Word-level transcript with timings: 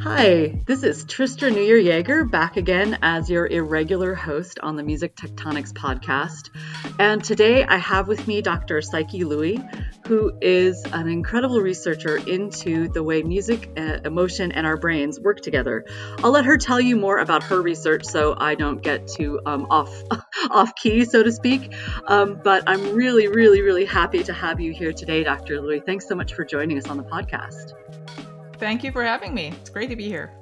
Hi, 0.00 0.54
this 0.64 0.84
is 0.84 1.04
Tristra 1.04 1.52
Newyear 1.52 1.82
Yeager 1.82 2.30
back 2.30 2.56
again 2.56 2.98
as 3.02 3.28
your 3.28 3.48
irregular 3.48 4.14
host 4.14 4.60
on 4.60 4.76
the 4.76 4.84
Music 4.84 5.16
Tectonics 5.16 5.72
podcast. 5.72 6.50
And 7.00 7.22
today 7.22 7.64
I 7.64 7.78
have 7.78 8.06
with 8.06 8.28
me 8.28 8.40
Dr. 8.40 8.80
Psyche 8.80 9.24
Loui, 9.24 9.58
who 10.06 10.38
is 10.40 10.84
an 10.84 11.08
incredible 11.08 11.60
researcher 11.60 12.16
into 12.16 12.86
the 12.88 13.02
way 13.02 13.24
music, 13.24 13.70
uh, 13.76 13.98
emotion, 14.04 14.52
and 14.52 14.68
our 14.68 14.76
brains 14.76 15.18
work 15.18 15.40
together. 15.40 15.84
I'll 16.18 16.30
let 16.30 16.44
her 16.44 16.56
tell 16.58 16.80
you 16.80 16.94
more 16.94 17.18
about 17.18 17.42
her 17.44 17.60
research 17.60 18.04
so 18.04 18.36
I 18.38 18.54
don't 18.54 18.80
get 18.80 19.08
too 19.08 19.40
um, 19.46 19.66
off 19.68 19.92
off 20.50 20.76
key, 20.76 21.06
so 21.06 21.24
to 21.24 21.32
speak. 21.32 21.74
Um, 22.06 22.40
but 22.44 22.62
I'm 22.68 22.94
really, 22.94 23.26
really, 23.26 23.62
really 23.62 23.84
happy 23.84 24.22
to 24.22 24.32
have 24.32 24.60
you 24.60 24.72
here 24.72 24.92
today, 24.92 25.24
Dr. 25.24 25.60
Loui. 25.60 25.84
Thanks 25.84 26.06
so 26.06 26.14
much 26.14 26.34
for 26.34 26.44
joining 26.44 26.78
us 26.78 26.86
on 26.86 26.98
the 26.98 27.04
podcast. 27.04 27.72
Thank 28.58 28.82
you 28.82 28.92
for 28.92 29.04
having 29.04 29.34
me. 29.34 29.48
It's 29.60 29.70
great 29.70 29.90
to 29.90 29.96
be 29.96 30.08
here. 30.08 30.34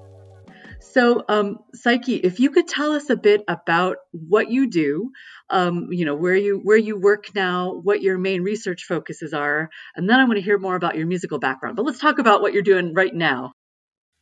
So, 0.80 1.24
um, 1.28 1.58
Psyche, 1.74 2.16
if 2.16 2.40
you 2.40 2.50
could 2.50 2.66
tell 2.68 2.92
us 2.92 3.10
a 3.10 3.16
bit 3.16 3.42
about 3.48 3.96
what 4.12 4.50
you 4.50 4.70
do, 4.70 5.10
um, 5.50 5.88
you 5.90 6.04
know, 6.04 6.14
where 6.14 6.34
you 6.34 6.60
where 6.62 6.78
you 6.78 6.98
work 6.98 7.34
now, 7.34 7.80
what 7.82 8.00
your 8.00 8.16
main 8.18 8.42
research 8.42 8.84
focuses 8.84 9.34
are, 9.34 9.68
and 9.94 10.08
then 10.08 10.18
I 10.18 10.24
want 10.24 10.36
to 10.36 10.42
hear 10.42 10.58
more 10.58 10.76
about 10.76 10.96
your 10.96 11.06
musical 11.06 11.38
background. 11.38 11.76
But 11.76 11.84
let's 11.84 11.98
talk 11.98 12.18
about 12.18 12.40
what 12.40 12.54
you're 12.54 12.62
doing 12.62 12.94
right 12.94 13.14
now. 13.14 13.52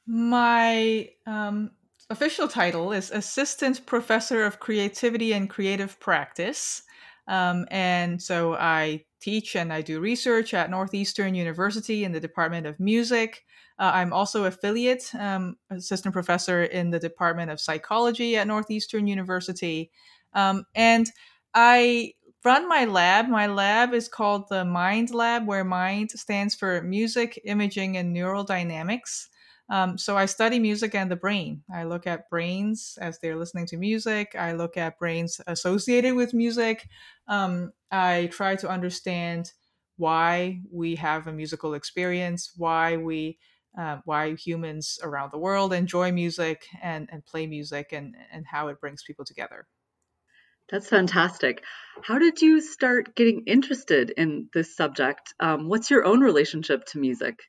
My 0.06 1.10
um, 1.26 1.70
official 2.10 2.48
title 2.48 2.92
is 2.92 3.10
Assistant 3.10 3.86
Professor 3.86 4.44
of 4.44 4.58
Creativity 4.58 5.32
and 5.32 5.48
Creative 5.48 5.98
Practice. 6.00 6.82
Um, 7.26 7.66
and 7.70 8.20
so 8.20 8.54
I 8.54 9.04
teach 9.22 9.56
and 9.56 9.72
I 9.72 9.80
do 9.80 10.00
research 10.00 10.52
at 10.52 10.70
Northeastern 10.70 11.34
University 11.34 12.04
in 12.04 12.12
the 12.12 12.20
Department 12.20 12.66
of 12.66 12.78
Music. 12.78 13.43
Uh, 13.78 13.90
I'm 13.94 14.12
also 14.12 14.44
affiliate 14.44 15.12
um, 15.14 15.56
assistant 15.70 16.12
professor 16.12 16.64
in 16.64 16.90
the 16.90 17.00
Department 17.00 17.50
of 17.50 17.60
Psychology 17.60 18.36
at 18.36 18.46
Northeastern 18.46 19.06
University. 19.06 19.90
Um, 20.32 20.64
and 20.74 21.10
I 21.54 22.14
run 22.44 22.68
my 22.68 22.84
lab. 22.84 23.28
My 23.28 23.46
lab 23.46 23.94
is 23.94 24.08
called 24.08 24.48
the 24.48 24.64
Mind 24.64 25.12
Lab, 25.14 25.46
where 25.46 25.64
MIND 25.64 26.10
stands 26.10 26.54
for 26.54 26.82
Music, 26.82 27.40
Imaging, 27.44 27.96
and 27.96 28.12
Neural 28.12 28.44
Dynamics. 28.44 29.28
Um, 29.70 29.96
so 29.96 30.16
I 30.16 30.26
study 30.26 30.58
music 30.58 30.94
and 30.94 31.10
the 31.10 31.16
brain. 31.16 31.62
I 31.74 31.84
look 31.84 32.06
at 32.06 32.28
brains 32.28 32.98
as 33.00 33.18
they're 33.18 33.36
listening 33.36 33.66
to 33.68 33.78
music. 33.78 34.34
I 34.38 34.52
look 34.52 34.76
at 34.76 34.98
brains 34.98 35.40
associated 35.46 36.14
with 36.14 36.34
music. 36.34 36.86
Um, 37.28 37.72
I 37.90 38.28
try 38.30 38.56
to 38.56 38.68
understand 38.68 39.52
why 39.96 40.60
we 40.70 40.96
have 40.96 41.26
a 41.26 41.32
musical 41.32 41.72
experience, 41.74 42.52
why 42.56 42.96
we 42.98 43.38
uh, 43.76 43.98
why 44.04 44.34
humans 44.34 44.98
around 45.02 45.32
the 45.32 45.38
world 45.38 45.72
enjoy 45.72 46.12
music 46.12 46.66
and, 46.82 47.08
and 47.12 47.24
play 47.24 47.46
music 47.46 47.92
and, 47.92 48.14
and 48.32 48.46
how 48.46 48.68
it 48.68 48.80
brings 48.80 49.02
people 49.02 49.24
together. 49.24 49.66
That's 50.70 50.88
fantastic. 50.88 51.64
How 52.02 52.18
did 52.18 52.42
you 52.42 52.60
start 52.60 53.14
getting 53.14 53.44
interested 53.46 54.10
in 54.10 54.48
this 54.52 54.74
subject? 54.76 55.34
Um, 55.40 55.68
what's 55.68 55.90
your 55.90 56.04
own 56.04 56.20
relationship 56.20 56.84
to 56.86 56.98
music? 56.98 57.40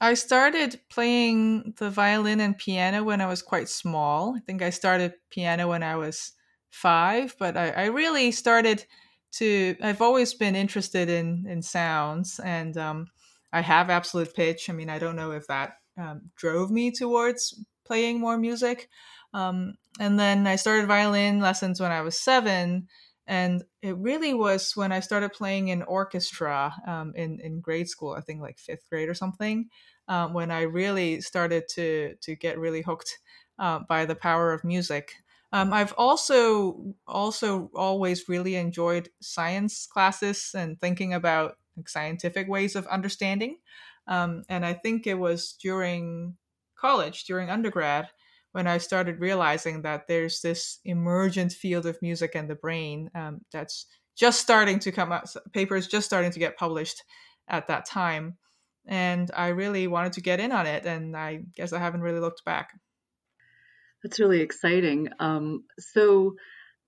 I 0.00 0.14
started 0.14 0.80
playing 0.90 1.74
the 1.78 1.90
violin 1.90 2.40
and 2.40 2.56
piano 2.56 3.02
when 3.02 3.20
I 3.20 3.26
was 3.26 3.42
quite 3.42 3.68
small. 3.68 4.36
I 4.36 4.40
think 4.40 4.62
I 4.62 4.70
started 4.70 5.14
piano 5.30 5.68
when 5.68 5.82
I 5.82 5.96
was 5.96 6.32
five, 6.70 7.34
but 7.38 7.56
I, 7.56 7.70
I 7.70 7.84
really 7.86 8.30
started 8.30 8.84
to. 9.32 9.76
I've 9.82 10.00
always 10.00 10.34
been 10.34 10.54
interested 10.54 11.08
in 11.08 11.46
in 11.48 11.62
sounds, 11.62 12.38
and 12.38 12.76
um, 12.76 13.06
I 13.52 13.60
have 13.60 13.90
absolute 13.90 14.34
pitch. 14.34 14.68
I 14.68 14.72
mean, 14.72 14.90
I 14.90 14.98
don't 14.98 15.16
know 15.16 15.32
if 15.32 15.46
that 15.46 15.74
um, 15.96 16.30
drove 16.36 16.70
me 16.70 16.90
towards 16.90 17.64
playing 17.86 18.20
more 18.20 18.38
music. 18.38 18.88
Um, 19.34 19.74
and 19.98 20.18
then 20.18 20.46
I 20.46 20.56
started 20.56 20.86
violin 20.86 21.40
lessons 21.40 21.80
when 21.80 21.90
I 21.90 22.02
was 22.02 22.18
seven. 22.18 22.88
And 23.26 23.64
it 23.82 23.96
really 23.96 24.32
was 24.32 24.74
when 24.74 24.92
I 24.92 25.00
started 25.00 25.32
playing 25.32 25.68
in 25.68 25.82
orchestra 25.82 26.74
um, 26.86 27.12
in, 27.14 27.40
in 27.40 27.60
grade 27.60 27.88
school, 27.88 28.14
I 28.14 28.20
think 28.22 28.40
like 28.40 28.58
fifth 28.58 28.88
grade 28.88 29.08
or 29.08 29.14
something, 29.14 29.68
um, 30.08 30.32
when 30.32 30.50
I 30.50 30.62
really 30.62 31.20
started 31.20 31.64
to, 31.74 32.14
to 32.22 32.36
get 32.36 32.58
really 32.58 32.82
hooked 32.82 33.18
uh, 33.58 33.80
by 33.80 34.06
the 34.06 34.14
power 34.14 34.52
of 34.52 34.64
music. 34.64 35.12
Um, 35.52 35.72
I've 35.72 35.94
also 35.96 36.94
also 37.06 37.70
always 37.74 38.28
really 38.28 38.54
enjoyed 38.54 39.08
science 39.20 39.86
classes 39.86 40.50
and 40.54 40.78
thinking 40.78 41.14
about 41.14 41.56
like 41.78 41.88
scientific 41.88 42.48
ways 42.48 42.76
of 42.76 42.86
understanding. 42.88 43.56
Um, 44.06 44.42
and 44.48 44.64
I 44.64 44.74
think 44.74 45.06
it 45.06 45.18
was 45.18 45.54
during 45.62 46.36
college, 46.78 47.24
during 47.24 47.50
undergrad, 47.50 48.08
when 48.52 48.66
I 48.66 48.78
started 48.78 49.20
realizing 49.20 49.82
that 49.82 50.06
there's 50.08 50.40
this 50.40 50.80
emergent 50.84 51.52
field 51.52 51.86
of 51.86 52.00
music 52.02 52.34
and 52.34 52.48
the 52.48 52.54
brain 52.54 53.10
um, 53.14 53.40
that's 53.52 53.86
just 54.16 54.40
starting 54.40 54.78
to 54.80 54.92
come 54.92 55.12
out, 55.12 55.32
papers 55.52 55.86
just 55.86 56.06
starting 56.06 56.32
to 56.32 56.38
get 56.38 56.56
published 56.56 57.02
at 57.48 57.68
that 57.68 57.86
time. 57.86 58.36
And 58.86 59.30
I 59.36 59.48
really 59.48 59.86
wanted 59.86 60.14
to 60.14 60.22
get 60.22 60.40
in 60.40 60.50
on 60.50 60.66
it, 60.66 60.86
and 60.86 61.14
I 61.16 61.42
guess 61.54 61.72
I 61.72 61.78
haven't 61.78 62.00
really 62.00 62.20
looked 62.20 62.44
back. 62.44 62.70
That's 64.02 64.18
really 64.18 64.40
exciting. 64.40 65.08
Um, 65.18 65.64
so, 65.78 66.36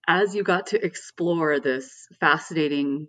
as 0.08 0.34
you 0.34 0.42
got 0.42 0.68
to 0.68 0.84
explore 0.84 1.60
this 1.60 2.08
fascinating 2.18 3.08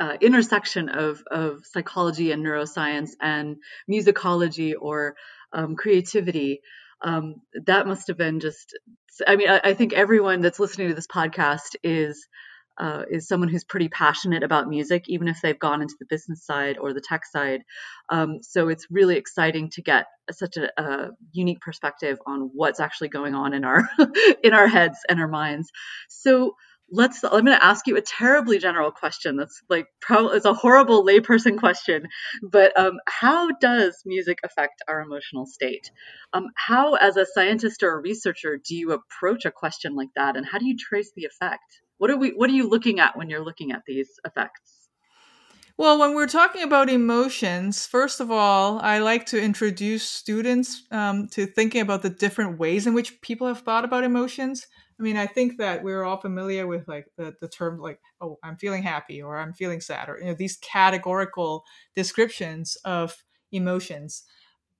uh, 0.00 0.16
intersection 0.20 0.88
of, 0.88 1.22
of 1.30 1.64
psychology 1.66 2.32
and 2.32 2.44
neuroscience 2.44 3.10
and 3.20 3.58
musicology 3.88 4.72
or 4.80 5.14
um, 5.52 5.76
creativity. 5.76 6.60
Um, 7.02 7.36
that 7.66 7.86
must 7.86 8.08
have 8.08 8.16
been 8.16 8.40
just, 8.40 8.78
I 9.26 9.36
mean, 9.36 9.50
I, 9.50 9.60
I, 9.62 9.74
think 9.74 9.92
everyone 9.92 10.40
that's 10.40 10.58
listening 10.58 10.88
to 10.88 10.94
this 10.94 11.06
podcast 11.06 11.76
is. 11.84 12.26
Uh, 12.78 13.04
is 13.10 13.28
someone 13.28 13.50
who's 13.50 13.64
pretty 13.64 13.90
passionate 13.90 14.42
about 14.42 14.66
music, 14.66 15.04
even 15.06 15.28
if 15.28 15.42
they've 15.42 15.58
gone 15.58 15.82
into 15.82 15.96
the 16.00 16.06
business 16.08 16.46
side 16.46 16.78
or 16.78 16.94
the 16.94 17.00
tech 17.00 17.26
side. 17.26 17.60
Um, 18.08 18.38
so 18.40 18.68
it's 18.68 18.86
really 18.90 19.16
exciting 19.16 19.68
to 19.72 19.82
get 19.82 20.06
such 20.30 20.56
a, 20.56 20.70
a, 20.80 21.10
unique 21.32 21.60
perspective 21.60 22.18
on 22.26 22.48
what's 22.54 22.80
actually 22.80 23.08
going 23.08 23.34
on 23.34 23.52
in 23.52 23.64
our 23.66 23.86
in 24.42 24.54
our 24.54 24.66
heads 24.66 24.96
and 25.10 25.20
our 25.20 25.28
minds. 25.28 25.70
So 26.08 26.54
let's 26.90 27.22
i'm 27.24 27.44
going 27.44 27.46
to 27.46 27.64
ask 27.64 27.86
you 27.86 27.96
a 27.96 28.02
terribly 28.02 28.58
general 28.58 28.90
question 28.90 29.36
that's 29.36 29.62
like 29.68 29.86
probably 30.00 30.36
it's 30.36 30.46
a 30.46 30.54
horrible 30.54 31.04
layperson 31.04 31.58
question 31.58 32.06
but 32.42 32.78
um, 32.78 32.98
how 33.06 33.50
does 33.60 34.02
music 34.04 34.38
affect 34.44 34.82
our 34.88 35.00
emotional 35.00 35.46
state? 35.46 35.90
Um, 36.32 36.48
how 36.56 36.94
as 36.94 37.16
a 37.16 37.26
scientist 37.26 37.82
or 37.82 37.92
a 37.92 38.00
researcher 38.00 38.58
do 38.64 38.74
you 38.74 38.92
approach 38.92 39.44
a 39.44 39.50
question 39.50 39.94
like 39.94 40.10
that 40.16 40.36
and 40.36 40.46
how 40.46 40.58
do 40.58 40.66
you 40.66 40.76
trace 40.76 41.12
the 41.14 41.24
effect? 41.24 41.62
What 41.98 42.10
are 42.10 42.16
we 42.16 42.30
what 42.30 42.50
are 42.50 42.54
you 42.54 42.68
looking 42.68 43.00
at 43.00 43.16
when 43.16 43.28
you're 43.28 43.44
looking 43.44 43.72
at 43.72 43.82
these 43.86 44.08
effects? 44.24 44.88
Well, 45.76 45.98
when 45.98 46.14
we're 46.14 46.26
talking 46.26 46.62
about 46.62 46.90
emotions, 46.90 47.86
first 47.86 48.20
of 48.20 48.30
all, 48.30 48.78
I 48.80 48.98
like 48.98 49.24
to 49.26 49.42
introduce 49.42 50.06
students 50.06 50.82
um, 50.90 51.26
to 51.28 51.46
thinking 51.46 51.80
about 51.80 52.02
the 52.02 52.10
different 52.10 52.58
ways 52.58 52.86
in 52.86 52.92
which 52.92 53.20
people 53.22 53.46
have 53.46 53.60
thought 53.60 53.84
about 53.86 54.04
emotions. 54.04 54.66
I 55.00 55.02
mean, 55.02 55.16
I 55.16 55.26
think 55.26 55.56
that 55.56 55.82
we're 55.82 56.04
all 56.04 56.18
familiar 56.18 56.66
with 56.66 56.86
like 56.86 57.06
the, 57.16 57.34
the 57.40 57.48
term 57.48 57.78
like, 57.78 57.98
oh, 58.20 58.38
I'm 58.44 58.56
feeling 58.58 58.82
happy 58.82 59.22
or 59.22 59.38
I'm 59.38 59.54
feeling 59.54 59.80
sad 59.80 60.10
or 60.10 60.18
you 60.18 60.26
know 60.26 60.34
these 60.34 60.58
categorical 60.58 61.64
descriptions 61.96 62.76
of 62.84 63.16
emotions. 63.50 64.24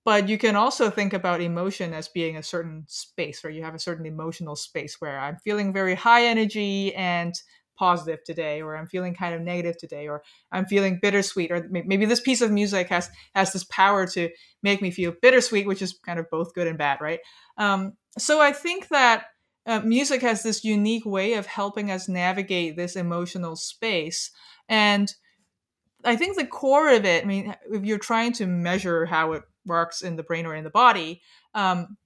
But 0.04 0.28
you 0.28 0.36
can 0.36 0.56
also 0.56 0.91
think 0.91 1.14
about 1.14 1.41
emotion 1.41 1.94
as 1.94 2.08
being 2.08 2.36
a 2.36 2.42
certain 2.42 2.84
space 2.86 3.42
where 3.42 3.53
you 3.53 3.62
have 3.62 3.75
a 3.75 3.78
certain 3.78 4.06
emotional 4.06 4.56
space 4.56 5.00
where 5.00 5.19
I'm 5.19 5.36
feeling 5.38 5.72
very 5.72 5.94
high 5.94 6.26
energy 6.26 6.94
and 6.94 7.34
positive 7.78 8.22
today 8.25 8.60
or 8.60 8.76
i'm 8.76 8.87
feeling 8.87 9.14
kind 9.14 9.34
of 9.34 9.40
negative 9.40 9.75
today 9.78 10.06
or 10.06 10.23
i'm 10.52 10.66
feeling 10.66 10.99
bittersweet 11.00 11.50
or 11.50 11.66
maybe 11.70 12.05
this 12.05 12.20
piece 12.20 12.43
of 12.43 12.50
music 12.50 12.90
has 12.90 13.08
has 13.34 13.55
this 13.55 13.64
power 13.64 14.06
to 14.06 14.28
make 14.62 14.82
me 14.82 14.90
feel 14.90 15.14
bittersweet 15.23 15.66
which 15.66 15.81
is 15.81 15.99
kind 16.05 16.19
of 16.19 16.28
both 16.28 16.52
good 16.52 16.66
and 16.66 16.76
bad 16.76 17.00
right 17.00 17.20
um, 17.56 17.94
so 18.19 18.38
i 18.38 18.52
think 18.52 18.88
that 18.88 19.25
uh, 19.70 19.81
music 19.81 20.20
has 20.20 20.43
this 20.43 20.64
unique 20.64 21.06
way 21.06 21.34
of 21.34 21.46
helping 21.46 21.93
us 21.93 22.08
navigate 22.08 22.76
this 22.76 22.96
emotional 22.96 23.55
space. 23.55 24.32
And 24.69 25.14
I 26.05 26.17
think 26.17 26.37
the 26.37 26.46
core 26.46 26.90
of 26.90 27.05
it, 27.05 27.22
I 27.22 27.26
mean, 27.26 27.55
if 27.70 27.84
you're 27.84 27.99
trying 27.99 28.32
to 28.34 28.46
measure 28.46 29.06
how 29.06 29.32
it 29.32 29.44
works 29.64 30.02
in 30.02 30.17
the 30.17 30.25
brain 30.25 30.44
or 30.44 30.56
in 30.56 30.64
the 30.64 30.70
body, 30.70 31.22
um, 31.55 31.96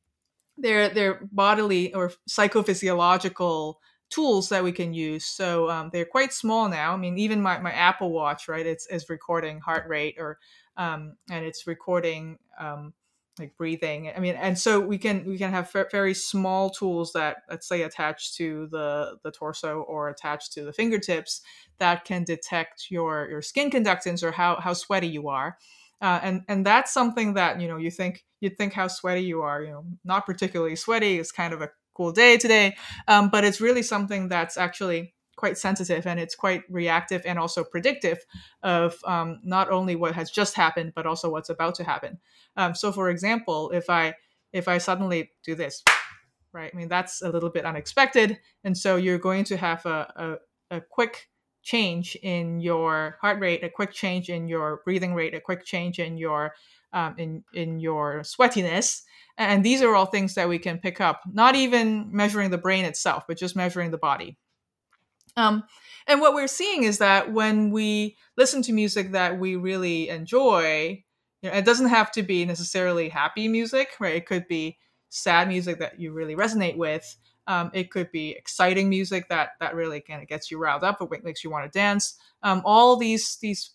they're, 0.59 0.91
they're 0.91 1.21
bodily 1.33 1.95
or 1.95 2.13
psychophysiological 2.29 3.77
tools 4.11 4.51
that 4.51 4.63
we 4.63 4.71
can 4.71 4.93
use. 4.93 5.25
So 5.25 5.71
um, 5.71 5.89
they're 5.91 6.05
quite 6.05 6.35
small 6.35 6.69
now. 6.69 6.93
I 6.93 6.99
mean, 6.99 7.17
even 7.17 7.41
my, 7.41 7.59
my 7.61 7.73
Apple 7.73 8.13
Watch, 8.13 8.47
right, 8.47 8.67
it's, 8.67 8.87
recording 9.09 9.61
heart 9.61 9.89
rate 9.89 10.17
or 10.19 10.39
um, 10.77 11.17
and 11.31 11.47
it's 11.47 11.67
recording 11.67 12.39
um, 12.61 12.93
like 13.39 13.57
breathing 13.57 14.13
i 14.17 14.21
mean 14.21 14.37
and 14.37 14.59
so 14.59 14.79
we 14.79 14.97
can 14.97 15.25
we 15.25 15.37
can 15.37 15.51
have 15.51 15.73
very 15.91 16.15
small 16.15 16.71
tools 16.71 17.13
that 17.13 17.39
let's 17.51 17.67
say 17.67 17.83
attached 17.83 18.37
to 18.37 18.69
the 18.71 19.17
the 19.25 19.31
torso 19.31 19.81
or 19.83 20.09
attached 20.09 20.53
to 20.53 20.65
the 20.65 20.73
fingertips 20.73 21.41
that 21.79 22.05
can 22.05 22.25
detect 22.25 22.91
your 22.91 23.29
your 23.29 23.43
skin 23.43 23.71
conductance 23.71 24.23
or 24.23 24.33
how 24.33 24.57
how 24.61 24.73
sweaty 24.73 25.09
you 25.09 25.29
are. 25.29 25.57
Uh, 26.01 26.21
and 26.23 26.43
and 26.49 26.67
that's 26.67 26.93
something 26.93 27.35
that 27.35 27.61
you 27.61 27.69
know 27.69 27.77
you 27.77 27.91
think 27.91 28.25
you'd 28.41 28.59
think 28.59 28.73
how 28.73 28.89
sweaty 28.89 29.23
you 29.23 29.41
are 29.41 29.63
you 29.63 29.71
know 29.71 29.85
not 30.05 30.27
particularly 30.27 30.77
sweaty 30.77 31.19
it's 31.19 31.33
kind 31.33 31.55
of 31.55 31.63
a 31.63 31.71
cool 31.95 32.13
day 32.13 32.37
today 32.37 32.77
um, 33.09 33.31
but 33.31 33.45
it's 33.45 33.61
really 33.61 33.83
something 33.83 34.29
that's 34.29 34.59
actually 34.59 35.14
quite 35.45 35.59
sensitive 35.59 36.07
and 36.07 36.19
it's 36.19 36.35
quite 36.35 36.63
reactive 36.71 37.21
and 37.27 37.39
also 37.39 37.63
predictive 37.63 38.25
of 38.63 38.97
um, 39.05 39.41
not 39.45 39.71
only 39.71 39.95
what 39.95 40.15
has 40.15 40.31
just 40.31 40.55
happened 40.55 40.91
but 40.97 41.05
also 41.05 41.29
what's 41.31 41.51
about 41.51 41.75
to 41.75 41.85
happen. 41.85 42.19
Um, 42.57 42.75
so 42.75 42.91
for 42.91 43.11
example 43.11 43.71
if 43.73 43.91
i 43.91 44.15
if 44.55 44.69
i 44.69 44.79
suddenly 44.79 45.33
do 45.45 45.55
this 45.55 45.83
right 46.55 46.71
i 46.73 46.77
mean 46.79 46.89
that's 46.89 47.21
a 47.21 47.29
little 47.29 47.51
bit 47.51 47.67
unexpected. 47.67 48.39
And 48.65 48.75
so 48.75 48.97
you're 48.97 49.19
going 49.19 49.45
to 49.45 49.59
have 49.59 49.85
a, 49.85 50.39
a, 50.71 50.77
a 50.77 50.81
quick 50.81 51.29
change 51.63 52.17
in 52.23 52.61
your 52.61 53.19
heart 53.21 53.39
rate 53.39 53.63
a 53.63 53.69
quick 53.69 53.93
change 53.93 54.31
in 54.31 54.49
your 54.49 54.81
breathing 54.87 55.13
rate 55.13 55.35
a 55.35 55.41
quick 55.43 55.63
change 55.67 55.99
in 55.99 56.17
your 56.17 56.55
um, 56.95 57.17
in 57.19 57.45
in 57.53 57.81
your 57.81 58.23
sweatiness. 58.23 59.03
And 59.37 59.63
these 59.63 59.83
are 59.83 59.95
all 59.95 60.07
things 60.07 60.37
that 60.37 60.49
we 60.49 60.59
can 60.59 60.79
pick 60.79 61.03
up 61.03 61.21
not 61.31 61.55
even 61.55 62.09
measuring 62.11 62.51
the 62.51 62.65
brain 62.67 62.87
itself 62.87 63.25
but 63.29 63.37
just 63.37 63.55
measuring 63.57 63.91
the 63.91 63.99
body 64.11 64.39
um, 65.37 65.65
and 66.07 66.21
what 66.21 66.35
we're 66.35 66.47
seeing 66.49 66.85
is 66.85 66.99
that 66.99 67.33
when 67.33 67.71
we 67.71 68.17
listen 68.37 68.63
to 68.63 68.73
music 68.73 69.13
that 69.13 69.39
we 69.39 69.57
really 69.57 70.09
enjoy, 70.09 71.03
you 71.43 71.51
know, 71.51 71.57
it 71.57 71.65
doesn't 71.65 71.89
have 71.89 72.11
to 72.13 72.23
be 72.23 72.45
necessarily 72.45 73.09
happy 73.09 73.49
music, 73.49 73.89
right? 74.01 74.15
It 74.17 74.27
could 74.27 74.47
be 74.49 74.79
sad 75.09 75.49
music 75.49 75.79
that 75.79 75.99
you 76.01 76.13
really 76.13 76.37
resonate 76.37 76.77
with. 76.77 77.17
Um, 77.47 77.71
it 77.75 77.91
could 77.91 78.11
be 78.11 78.31
exciting 78.31 78.89
music 78.89 79.29
that 79.29 79.51
that 79.61 79.75
really 79.75 80.01
kind 80.01 80.23
of 80.23 80.29
gets 80.29 80.51
you 80.51 80.59
riled 80.59 80.85
up, 80.85 80.99
it 81.01 81.25
makes 81.25 81.45
you 81.45 81.51
want 81.51 81.71
to 81.71 81.79
dance. 81.79 82.17
Um, 82.43 82.63
all 82.65 82.97
these 82.97 83.37
these 83.41 83.71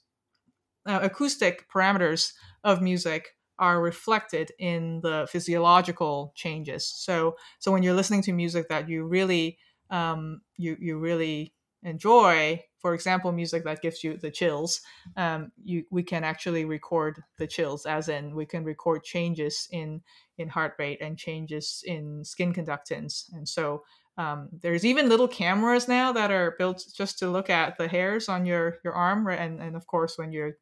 uh, 0.86 1.00
acoustic 1.02 1.70
parameters 1.70 2.34
of 2.64 2.82
music 2.82 3.36
are 3.58 3.82
reflected 3.82 4.52
in 4.58 5.02
the 5.02 5.28
physiological 5.30 6.32
changes. 6.36 6.86
So 6.86 7.36
so 7.60 7.72
when 7.72 7.84
you're 7.84 7.94
listening 7.94 8.22
to 8.24 8.34
music 8.34 8.70
that 8.70 8.88
you 8.88 9.04
really 9.06 9.58
um, 9.90 10.42
you 10.58 10.78
you 10.80 10.98
really 11.00 11.54
enjoy, 11.84 12.62
for 12.80 12.94
example, 12.94 13.32
music 13.32 13.64
that 13.64 13.82
gives 13.82 14.04
you 14.04 14.18
the 14.18 14.32
chills, 14.32 14.82
um, 15.16 15.52
you 15.64 15.86
we 15.92 16.04
can 16.04 16.24
actually 16.24 16.66
record 16.66 17.24
the 17.38 17.48
chills, 17.48 17.86
as 17.86 18.10
in 18.10 18.36
we 18.36 18.46
can 18.46 18.64
record 18.64 19.04
changes 19.04 19.68
in 19.72 20.02
in 20.38 20.50
heart 20.50 20.74
rate 20.80 21.00
and 21.02 21.18
changes 21.18 21.84
in 21.86 22.24
skin 22.24 22.54
conductance, 22.54 23.26
and 23.34 23.48
so. 23.48 23.84
Um, 24.18 24.50
there's 24.52 24.86
even 24.86 25.08
little 25.08 25.30
cameras 25.30 25.88
now 25.88 26.12
that 26.12 26.30
are 26.30 26.56
built 26.58 26.84
just 26.94 27.18
to 27.20 27.30
look 27.30 27.50
at 27.50 27.78
the 27.78 27.88
hairs 27.88 28.28
on 28.28 28.46
your 28.46 28.76
your 28.84 28.94
arm, 28.94 29.26
and 29.30 29.62
and 29.62 29.78
of 29.78 29.88
course 29.88 30.18
when 30.18 30.34
you're 30.34 30.58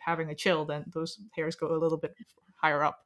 having 0.00 0.30
a 0.30 0.34
chill, 0.34 0.64
then 0.64 0.84
those 0.94 1.18
hairs 1.34 1.56
go 1.56 1.74
a 1.74 1.78
little 1.78 1.98
bit 1.98 2.14
higher 2.60 2.84
up. 2.84 3.00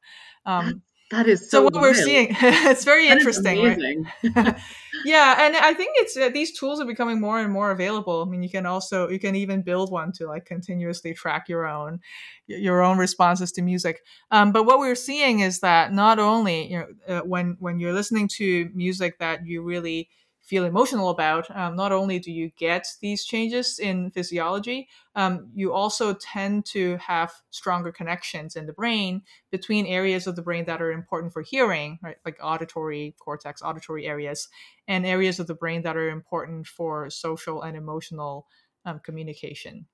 Um, 0.45 0.83
that 1.09 1.27
is 1.27 1.49
so, 1.49 1.59
so 1.59 1.63
what 1.63 1.73
we're 1.75 1.93
seeing. 1.93 2.29
it's 2.41 2.83
very 2.83 3.07
that 3.07 3.17
interesting, 3.17 3.63
right? 3.63 3.77
yeah, 5.05 5.45
and 5.45 5.55
I 5.55 5.73
think 5.73 5.91
it's 5.95 6.17
uh, 6.17 6.29
these 6.29 6.57
tools 6.57 6.81
are 6.81 6.85
becoming 6.85 7.21
more 7.21 7.39
and 7.39 7.51
more 7.51 7.71
available. 7.71 8.23
I 8.23 8.29
mean, 8.29 8.43
you 8.43 8.49
can 8.49 8.65
also 8.65 9.07
you 9.07 9.19
can 9.19 9.35
even 9.35 9.61
build 9.61 9.91
one 9.91 10.11
to 10.13 10.27
like 10.27 10.45
continuously 10.45 11.13
track 11.13 11.47
your 11.47 11.65
own 11.65 11.99
your 12.47 12.81
own 12.81 12.97
responses 12.97 13.51
to 13.53 13.61
music. 13.61 14.01
Um, 14.31 14.51
but 14.51 14.65
what 14.65 14.79
we're 14.79 14.95
seeing 14.95 15.39
is 15.39 15.61
that 15.61 15.93
not 15.93 16.19
only 16.19 16.71
you 16.71 16.79
know 16.79 16.87
uh, 17.07 17.21
when 17.21 17.55
when 17.59 17.79
you're 17.79 17.93
listening 17.93 18.27
to 18.35 18.69
music 18.73 19.19
that 19.19 19.45
you 19.45 19.61
really 19.61 20.09
feel 20.47 20.63
emotional 20.63 21.09
about, 21.09 21.53
um, 21.55 21.75
not 21.75 21.91
only 21.91 22.19
do 22.19 22.31
you 22.31 22.49
get 22.57 22.87
these 23.01 23.25
changes 23.25 23.79
in 23.79 24.09
physiology, 24.11 24.87
um, 25.13 25.49
you 25.53 25.73
also 25.73 26.13
tend 26.13 26.65
to 26.65 26.95
have 26.97 27.33
stronger 27.49 27.91
connections 27.91 28.55
in 28.55 28.65
the 28.65 28.71
brain 28.71 29.21
between 29.51 29.85
areas 29.85 30.25
of 30.25 30.37
the 30.37 30.41
brain 30.41 30.63
that 30.63 30.81
are 30.81 30.93
important 30.93 31.33
for 31.33 31.41
hearing, 31.41 31.99
right, 32.01 32.15
like 32.23 32.37
auditory 32.41 33.13
cortex, 33.19 33.61
auditory 33.61 34.07
areas, 34.07 34.47
and 34.87 35.05
areas 35.05 35.37
of 35.37 35.47
the 35.47 35.53
brain 35.53 35.81
that 35.81 35.97
are 35.97 36.09
important 36.09 36.65
for 36.65 37.09
social 37.09 37.61
and 37.63 37.75
emotional 37.75 38.47
um, 38.85 38.99
communication. 38.99 39.85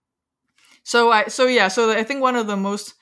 So 0.83 1.11
I, 1.11 1.29
so 1.29 1.47
yeah, 1.47 1.67
so 1.67 1.89
I 1.89 2.03
think 2.03 2.21
one 2.21 2.35
of 2.35 2.45
the 2.45 2.57
most 2.57 2.93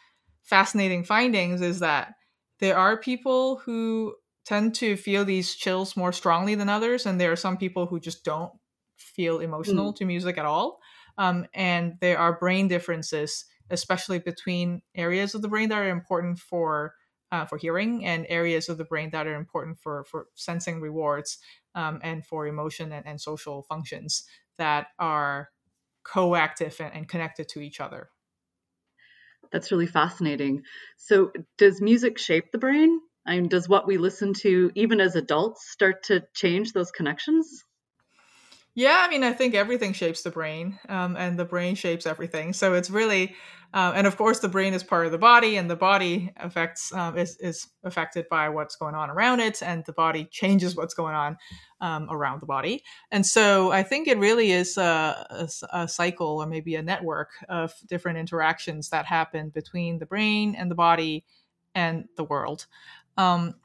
fascinating 0.41 1.03
findings 1.03 1.61
is 1.61 1.79
that 1.79 2.13
there 2.59 2.77
are 2.77 2.95
people 2.95 3.57
who 3.57 4.15
tend 4.45 4.75
to 4.75 4.97
feel 4.97 5.25
these 5.25 5.55
chills 5.55 5.95
more 5.95 6.11
strongly 6.11 6.55
than 6.55 6.69
others, 6.69 7.05
and 7.05 7.19
there 7.19 7.31
are 7.31 7.37
some 7.37 7.57
people 7.57 7.85
who 7.85 7.99
just 7.99 8.23
don't 8.23 8.51
feel 8.97 9.39
emotional 9.39 9.93
mm. 9.93 9.95
to 9.97 10.05
music 10.05 10.37
at 10.37 10.45
all. 10.45 10.79
Um, 11.17 11.45
and 11.53 11.93
there 12.01 12.17
are 12.17 12.39
brain 12.39 12.67
differences, 12.67 13.45
especially 13.69 14.19
between 14.19 14.81
areas 14.95 15.35
of 15.35 15.41
the 15.41 15.47
brain 15.49 15.69
that 15.69 15.77
are 15.77 15.89
important 15.89 16.39
for 16.39 16.93
uh, 17.31 17.45
for 17.45 17.57
hearing 17.57 18.05
and 18.05 18.25
areas 18.27 18.67
of 18.67 18.77
the 18.77 18.83
brain 18.83 19.09
that 19.11 19.25
are 19.25 19.35
important 19.35 19.79
for 19.79 20.03
for 20.03 20.27
sensing 20.35 20.81
rewards 20.81 21.37
um, 21.75 21.99
and 22.03 22.25
for 22.25 22.45
emotion 22.45 22.91
and, 22.91 23.07
and, 23.07 23.21
social 23.21 23.63
functions 23.63 24.25
that 24.57 24.87
are 24.99 25.47
coactive 26.03 26.75
and, 26.81 26.93
and 26.93 27.07
connected 27.07 27.47
to 27.47 27.61
each 27.61 27.79
other. 27.79 28.09
That's 29.51 29.71
really 29.71 29.87
fascinating. 29.87 30.63
So, 30.97 31.31
does 31.57 31.81
music 31.81 32.17
shape 32.17 32.51
the 32.51 32.57
brain? 32.57 32.99
I 33.25 33.39
mean, 33.39 33.49
does 33.49 33.69
what 33.69 33.87
we 33.87 33.97
listen 33.97 34.33
to, 34.41 34.71
even 34.75 34.99
as 34.99 35.15
adults, 35.15 35.69
start 35.69 36.03
to 36.05 36.23
change 36.33 36.73
those 36.73 36.91
connections? 36.91 37.63
Yeah, 38.73 38.97
I 39.05 39.09
mean, 39.09 39.23
I 39.23 39.33
think 39.33 39.53
everything 39.53 39.91
shapes 39.91 40.21
the 40.21 40.31
brain, 40.31 40.79
um, 40.87 41.17
and 41.17 41.37
the 41.37 41.43
brain 41.43 41.75
shapes 41.75 42.05
everything. 42.05 42.53
So 42.53 42.73
it's 42.73 42.89
really, 42.89 43.35
uh, 43.73 43.91
and 43.93 44.07
of 44.07 44.15
course, 44.15 44.39
the 44.39 44.47
brain 44.47 44.73
is 44.73 44.81
part 44.81 45.05
of 45.05 45.11
the 45.11 45.17
body, 45.17 45.57
and 45.57 45.69
the 45.69 45.75
body 45.75 46.31
affects 46.37 46.93
um, 46.93 47.17
is 47.17 47.35
is 47.41 47.67
affected 47.83 48.27
by 48.29 48.47
what's 48.47 48.77
going 48.77 48.95
on 48.95 49.09
around 49.09 49.41
it, 49.41 49.61
and 49.61 49.83
the 49.85 49.91
body 49.91 50.23
changes 50.31 50.73
what's 50.77 50.93
going 50.93 51.15
on 51.15 51.37
um, 51.81 52.07
around 52.09 52.41
the 52.41 52.45
body. 52.45 52.81
And 53.11 53.25
so 53.25 53.73
I 53.73 53.83
think 53.83 54.07
it 54.07 54.17
really 54.17 54.53
is 54.53 54.77
a, 54.77 55.27
a, 55.29 55.49
a, 55.81 55.87
cycle, 55.89 56.41
or 56.41 56.47
maybe 56.47 56.75
a 56.75 56.81
network 56.81 57.31
of 57.49 57.73
different 57.87 58.19
interactions 58.19 58.89
that 58.91 59.05
happen 59.05 59.49
between 59.49 59.99
the 59.99 60.05
brain 60.05 60.55
and 60.55 60.71
the 60.71 60.75
body 60.75 61.25
and 61.75 62.05
the 62.15 62.23
world. 62.23 62.67
Um, 63.17 63.55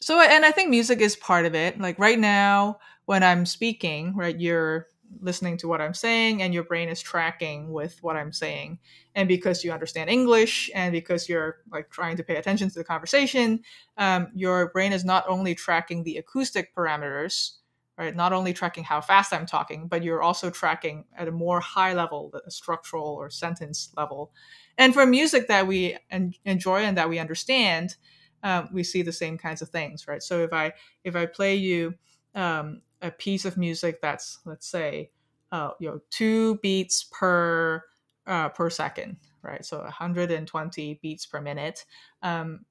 so, 0.00 0.20
and 0.20 0.44
I 0.44 0.50
think 0.50 0.70
music 0.70 1.00
is 1.00 1.16
part 1.16 1.46
of 1.46 1.54
it. 1.54 1.80
Like 1.80 1.98
right 1.98 2.18
now, 2.18 2.78
when 3.06 3.22
I'm 3.22 3.46
speaking, 3.46 4.14
right, 4.14 4.38
you're 4.38 4.86
listening 5.20 5.56
to 5.56 5.68
what 5.68 5.80
I'm 5.80 5.94
saying 5.94 6.42
and 6.42 6.52
your 6.52 6.64
brain 6.64 6.88
is 6.88 7.00
tracking 7.00 7.72
with 7.72 8.02
what 8.02 8.16
I'm 8.16 8.32
saying. 8.32 8.78
And 9.14 9.28
because 9.28 9.64
you 9.64 9.72
understand 9.72 10.10
English 10.10 10.70
and 10.74 10.92
because 10.92 11.28
you're 11.28 11.58
like 11.70 11.90
trying 11.90 12.16
to 12.16 12.24
pay 12.24 12.36
attention 12.36 12.68
to 12.68 12.74
the 12.74 12.84
conversation, 12.84 13.62
um, 13.96 14.28
your 14.34 14.70
brain 14.70 14.92
is 14.92 15.04
not 15.04 15.24
only 15.28 15.54
tracking 15.54 16.02
the 16.02 16.16
acoustic 16.18 16.74
parameters, 16.74 17.52
right, 17.96 18.14
not 18.14 18.32
only 18.32 18.52
tracking 18.52 18.84
how 18.84 19.00
fast 19.00 19.32
I'm 19.32 19.46
talking, 19.46 19.88
but 19.88 20.02
you're 20.02 20.22
also 20.22 20.50
tracking 20.50 21.04
at 21.16 21.28
a 21.28 21.32
more 21.32 21.60
high 21.60 21.94
level, 21.94 22.30
the 22.32 22.50
structural 22.50 23.06
or 23.06 23.30
sentence 23.30 23.90
level. 23.96 24.32
And 24.76 24.92
for 24.92 25.06
music 25.06 25.48
that 25.48 25.66
we 25.66 25.96
en- 26.10 26.34
enjoy 26.44 26.80
and 26.80 26.98
that 26.98 27.08
we 27.08 27.18
understand, 27.18 27.96
um, 28.42 28.68
we 28.72 28.82
see 28.82 29.02
the 29.02 29.12
same 29.12 29.38
kinds 29.38 29.62
of 29.62 29.68
things, 29.70 30.06
right? 30.06 30.22
So 30.22 30.42
if 30.42 30.52
I 30.52 30.72
if 31.04 31.16
I 31.16 31.26
play 31.26 31.56
you 31.56 31.94
um, 32.34 32.82
a 33.02 33.10
piece 33.10 33.44
of 33.44 33.56
music 33.56 34.00
that's 34.00 34.38
let's 34.44 34.66
say 34.66 35.10
uh, 35.52 35.70
you 35.80 35.88
know 35.88 36.00
two 36.10 36.56
beats 36.56 37.04
per 37.12 37.82
uh, 38.26 38.48
per 38.50 38.70
second, 38.70 39.16
right? 39.42 39.64
So 39.64 39.78
120 39.80 40.98
beats 41.02 41.26
per 41.26 41.40
minute. 41.40 41.84
Um, 42.22 42.64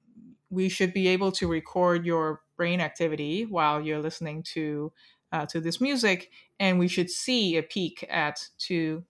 we 0.50 0.68
should 0.68 0.92
be 0.92 1.08
able 1.08 1.32
to 1.32 1.48
record 1.48 2.06
your 2.06 2.42
brain 2.56 2.80
activity 2.80 3.44
while 3.44 3.80
you're 3.80 4.00
listening 4.00 4.42
to 4.54 4.92
uh, 5.32 5.44
to 5.46 5.60
this 5.60 5.80
music, 5.80 6.30
and 6.60 6.78
we 6.78 6.88
should 6.88 7.10
see 7.10 7.56
a 7.56 7.62
peak 7.62 8.06
at 8.08 8.48
two 8.58 9.04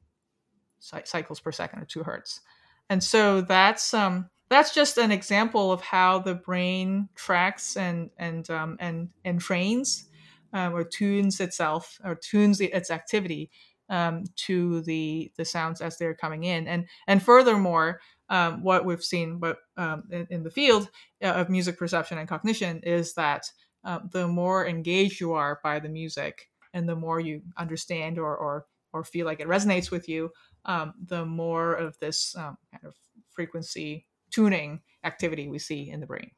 cycles 0.79 1.41
per 1.41 1.53
second 1.53 1.81
or 1.81 1.85
two 1.85 2.03
hertz. 2.03 2.41
And 2.89 3.03
so 3.03 3.41
that's 3.41 3.93
um, 3.93 4.31
that's 4.49 4.73
just 4.73 4.99
an 4.99 5.11
example 5.11 5.73
of 5.73 5.81
how 5.81 6.19
the 6.21 6.35
brain 6.35 7.09
tracks 7.15 7.77
and 7.77 8.11
and 8.19 8.49
um, 8.51 8.77
and 8.81 9.09
and 9.25 9.41
trains 9.41 10.09
um, 10.53 10.75
or 10.75 10.85
tunes 10.85 11.41
itself 11.41 11.99
or 12.05 12.15
tunes 12.15 12.61
its 12.61 12.91
activity 12.91 13.51
um, 13.89 14.25
to 14.37 14.83
the 14.83 15.33
the 15.37 15.45
sounds 15.45 15.81
as 15.81 15.99
they're 15.99 16.15
coming 16.15 16.45
in. 16.45 16.69
And 16.69 16.87
and 17.07 17.23
furthermore 17.23 18.01
um, 18.29 18.63
what 18.63 18.85
we've 18.85 19.05
seen 19.05 19.39
but 19.39 19.59
um, 19.77 20.05
in, 20.11 20.27
in, 20.31 20.43
the 20.43 20.51
field 20.51 20.91
uh, 21.23 21.29
of 21.29 21.49
music 21.49 21.79
perception 21.79 22.19
and 22.19 22.29
cognition 22.29 22.81
is 22.81 23.15
that 23.15 23.49
uh, 23.85 24.01
the 24.11 24.27
more 24.27 24.67
engaged 24.67 25.21
you 25.21 25.33
are 25.33 25.61
by 25.63 25.79
the 25.79 25.89
music 25.89 26.51
and 26.75 26.89
the 26.89 26.97
more 26.97 27.21
you 27.21 27.43
understand 27.57 28.19
or 28.19 28.37
or, 28.37 28.67
or 28.93 29.05
feel 29.05 29.27
like 29.27 29.39
it 29.39 29.47
resonates 29.47 29.93
with 29.93 30.09
you 30.09 30.31
the 31.07 31.25
more 31.25 31.75
of 31.75 31.97
this 32.01 32.35
kind 32.35 32.57
of 32.85 32.95
frequency 33.31 34.06
tuning 34.37 34.81
activity 35.05 35.49
we 35.49 35.59
see 35.59 35.91
in 35.91 36.01
the 36.01 36.07
brain. 36.07 36.31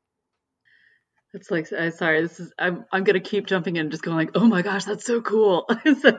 It's 1.35 1.51
like, 1.51 1.71
uh, 1.71 1.91
sorry, 1.91 2.23
this 2.23 2.41
is, 2.41 2.55
I'm, 2.59 2.87
I'm 2.91 3.05
to 3.05 3.21
keep 3.21 3.47
jumping 3.47 3.77
in 3.77 3.83
and 3.83 3.91
just 3.91 4.03
going 4.03 4.17
like, 4.17 4.31
oh 4.35 4.47
my 4.47 4.63
gosh, 4.63 4.85
that's 4.85 5.05
so 5.05 5.21
cool. 5.21 5.67
so 6.01 6.19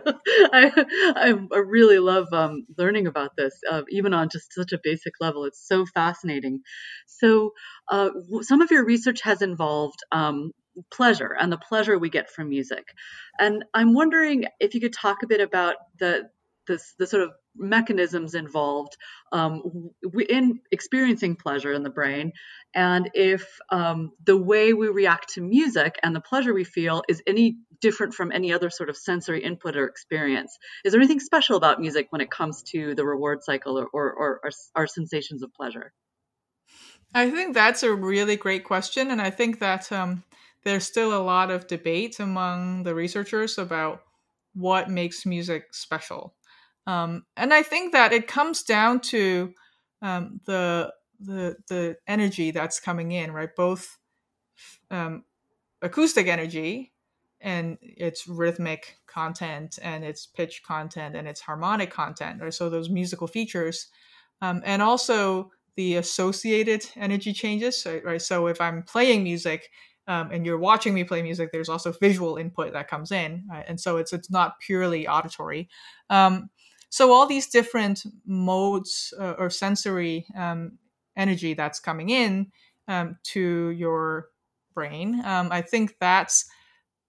I, 0.53 0.71
I, 1.15 1.33
I 1.51 1.57
really 1.57 1.98
love 1.98 2.27
um, 2.31 2.67
learning 2.77 3.07
about 3.07 3.31
this, 3.36 3.53
uh, 3.71 3.81
even 3.89 4.13
on 4.13 4.29
just 4.29 4.53
such 4.53 4.71
a 4.71 4.79
basic 4.83 5.13
level. 5.19 5.45
It's 5.45 5.65
so 5.67 5.86
fascinating. 5.88 6.59
So 7.07 7.53
uh, 7.89 8.09
some 8.41 8.62
of 8.62 8.69
your 8.69 8.86
research 8.86 9.21
has 9.21 9.41
involved 9.41 10.00
um, 10.12 10.51
pleasure 10.91 11.36
and 11.39 11.51
the 11.51 11.57
pleasure 11.57 11.98
we 11.98 12.12
get 12.12 12.29
from 12.29 12.50
music. 12.50 12.86
And 13.39 13.65
I'm 13.74 13.95
wondering 13.95 14.45
if 14.59 14.75
you 14.75 14.81
could 14.81 14.93
talk 14.93 15.24
a 15.24 15.27
bit 15.27 15.41
about 15.41 15.75
the, 15.98 16.29
this, 16.70 16.94
the 16.98 17.06
sort 17.06 17.24
of 17.24 17.32
mechanisms 17.58 18.34
involved 18.34 18.96
um, 19.34 19.90
in 20.30 20.62
experiencing 20.72 21.36
pleasure 21.36 21.74
in 21.74 21.84
the 21.84 21.90
brain, 21.90 22.32
and 22.74 23.10
if 23.14 23.60
um, 23.72 24.12
the 24.24 24.38
way 24.38 24.72
we 24.72 24.88
react 24.88 25.34
to 25.34 25.42
music 25.42 26.00
and 26.02 26.16
the 26.16 26.22
pleasure 26.22 26.54
we 26.54 26.64
feel 26.64 27.04
is 27.10 27.22
any 27.28 27.58
different 27.82 28.14
from 28.14 28.32
any 28.32 28.54
other 28.54 28.70
sort 28.70 28.90
of 28.90 28.98
sensory 28.98 29.44
input 29.44 29.76
or 29.76 29.86
experience. 29.86 30.58
Is 30.84 30.92
there 30.92 31.02
anything 31.02 31.20
special 31.20 31.58
about 31.58 31.80
music 31.80 32.08
when 32.10 32.22
it 32.22 32.30
comes 32.30 32.64
to 32.72 32.96
the 32.96 33.06
reward 33.06 33.44
cycle 33.44 33.80
or, 33.80 33.88
or, 33.94 34.14
or 34.14 34.52
our, 34.76 34.88
sensations 34.88 35.44
of 35.44 35.54
pleasure? 35.54 35.94
I 37.14 37.32
think 37.32 37.54
that's 37.54 37.84
a 37.84 37.94
really 37.94 38.36
great 38.36 38.64
question, 38.64 39.12
and 39.12 39.22
I 39.22 39.30
think 39.30 39.60
that 39.60 39.92
um, 39.92 40.24
there's 40.64 40.86
still 40.86 41.14
a 41.14 41.24
lot 41.24 41.50
of 41.52 41.68
debate 41.68 42.20
among 42.20 42.84
the 42.84 42.94
researchers 42.94 43.58
about 43.58 44.04
what 44.54 44.90
makes 44.90 45.26
music 45.26 45.74
special. 45.74 46.34
Um, 46.88 47.25
and 47.38 47.53
I 47.53 47.63
think 47.63 47.93
that 47.93 48.13
it 48.13 48.27
comes 48.27 48.63
down 48.63 49.01
to 49.01 49.53
um, 50.01 50.39
the 50.45 50.93
the 51.19 51.57
the 51.67 51.98
energy 52.07 52.51
that's 52.51 52.79
coming 52.79 53.12
in, 53.12 53.31
right? 53.31 53.53
Both 53.55 53.98
um, 54.91 55.24
acoustic 55.81 56.27
energy 56.27 56.93
and 57.41 57.77
its 57.81 58.27
rhythmic 58.27 58.98
content 59.07 59.79
and 59.81 60.03
its 60.03 60.27
pitch 60.27 60.63
content 60.63 61.15
and 61.15 61.27
its 61.27 61.41
harmonic 61.41 61.91
content, 61.91 62.41
right? 62.41 62.53
So 62.53 62.69
those 62.69 62.89
musical 62.89 63.27
features, 63.27 63.88
um, 64.41 64.62
and 64.65 64.81
also 64.81 65.51
the 65.75 65.95
associated 65.95 66.86
energy 66.98 67.33
changes, 67.33 67.86
right? 68.03 68.21
So 68.21 68.48
if 68.48 68.59
I'm 68.62 68.83
playing 68.83 69.24
music 69.24 69.69
um, 70.07 70.31
and 70.31 70.45
you're 70.45 70.57
watching 70.57 70.93
me 70.93 71.03
play 71.05 71.21
music, 71.21 71.51
there's 71.51 71.69
also 71.69 71.93
visual 71.93 72.38
input 72.38 72.74
that 72.74 72.89
comes 72.89 73.12
in, 73.12 73.45
right? 73.50 73.65
and 73.67 73.79
so 73.79 73.98
it's 73.98 74.13
it's 74.13 74.31
not 74.31 74.59
purely 74.59 75.07
auditory. 75.07 75.69
Um, 76.09 76.50
so 76.89 77.12
all 77.12 77.27
these 77.27 77.48
different 77.48 78.03
modes 78.25 79.13
uh, 79.19 79.36
or 79.38 79.50
sensory 79.50 80.25
um, 80.36 80.77
energy 81.15 81.53
that's 81.53 81.79
coming 81.79 82.10
in 82.10 82.51
um, 82.88 83.17
to 83.24 83.69
your 83.72 84.29
brain, 84.74 85.24
um, 85.25 85.50
I 85.51 85.62
think 85.62 85.96
that's 86.00 86.46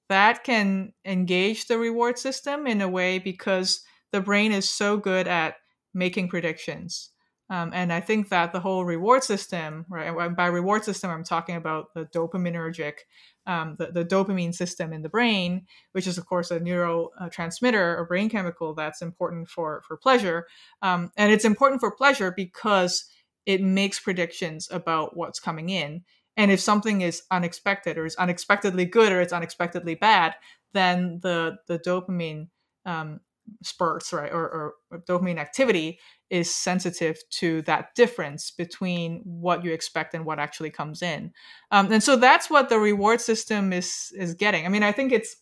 that 0.09 0.43
can 0.43 0.93
engage 1.05 1.67
the 1.67 1.79
reward 1.79 2.19
system 2.19 2.67
in 2.67 2.81
a 2.81 2.89
way 2.89 3.19
because 3.19 3.83
the 4.11 4.21
brain 4.21 4.51
is 4.53 4.69
so 4.69 4.97
good 4.97 5.29
at 5.29 5.55
making 5.95 6.29
predictions. 6.29 7.11
Um, 7.51 7.73
and 7.75 7.93
I 7.93 8.01
think 8.01 8.29
that 8.29 8.53
the 8.53 8.61
whole 8.61 8.85
reward 8.85 9.25
system, 9.25 9.85
right? 9.89 10.37
By 10.37 10.47
reward 10.47 10.85
system, 10.85 11.11
I'm 11.11 11.25
talking 11.25 11.57
about 11.57 11.93
the 11.95 12.07
dopaminergic 12.07 13.01
um, 13.47 13.77
the, 13.79 13.87
the, 13.87 14.05
dopamine 14.05 14.55
system 14.55 14.93
in 14.93 15.03
the 15.03 15.09
brain, 15.09 15.67
which 15.93 16.07
is 16.07 16.19
of 16.19 16.27
course 16.27 16.51
a 16.51 16.61
neurotransmitter 16.61 17.99
or 17.99 18.07
brain 18.07 18.29
chemical 18.29 18.75
that's 18.75 19.03
important 19.03 19.49
for 19.49 19.83
for 19.87 19.97
pleasure. 19.97 20.47
Um, 20.83 21.11
and 21.17 21.33
it's 21.33 21.45
important 21.45 21.81
for 21.81 21.91
pleasure 21.91 22.31
because 22.31 23.07
it 23.47 23.63
makes 23.63 23.99
predictions 23.99 24.69
about 24.71 25.17
what's 25.17 25.41
coming 25.41 25.71
in. 25.71 26.05
And 26.37 26.53
if 26.53 26.61
something 26.61 27.01
is 27.01 27.23
unexpected 27.31 27.99
or 27.99 28.07
is 28.07 28.15
unexpectedly 28.17 28.85
good 28.85 29.11
or 29.11 29.21
it's 29.21 29.33
unexpectedly 29.33 29.95
bad, 29.95 30.35
then 30.73 31.19
the 31.23 31.57
the 31.67 31.79
dopamine 31.79 32.49
um, 32.85 33.21
spurts, 33.63 34.13
right, 34.13 34.33
or, 34.33 34.75
or, 34.91 35.01
dopamine 35.09 35.39
activity 35.39 35.99
is 36.31 36.55
sensitive 36.55 37.19
to 37.31 37.61
that 37.63 37.95
difference 37.95 38.51
between 38.51 39.21
what 39.25 39.65
you 39.65 39.73
expect 39.73 40.15
and 40.15 40.25
what 40.25 40.39
actually 40.39 40.71
comes 40.71 41.03
in. 41.03 41.33
Um, 41.71 41.91
and 41.93 42.03
so 42.03 42.17
that's 42.17 42.49
what 42.49 42.69
the 42.69 42.79
reward 42.79 43.21
system 43.21 43.73
is 43.73 44.13
is 44.17 44.35
getting. 44.35 44.65
I 44.65 44.69
mean, 44.69 44.83
I 44.83 44.93
think 44.93 45.13
it's 45.13 45.37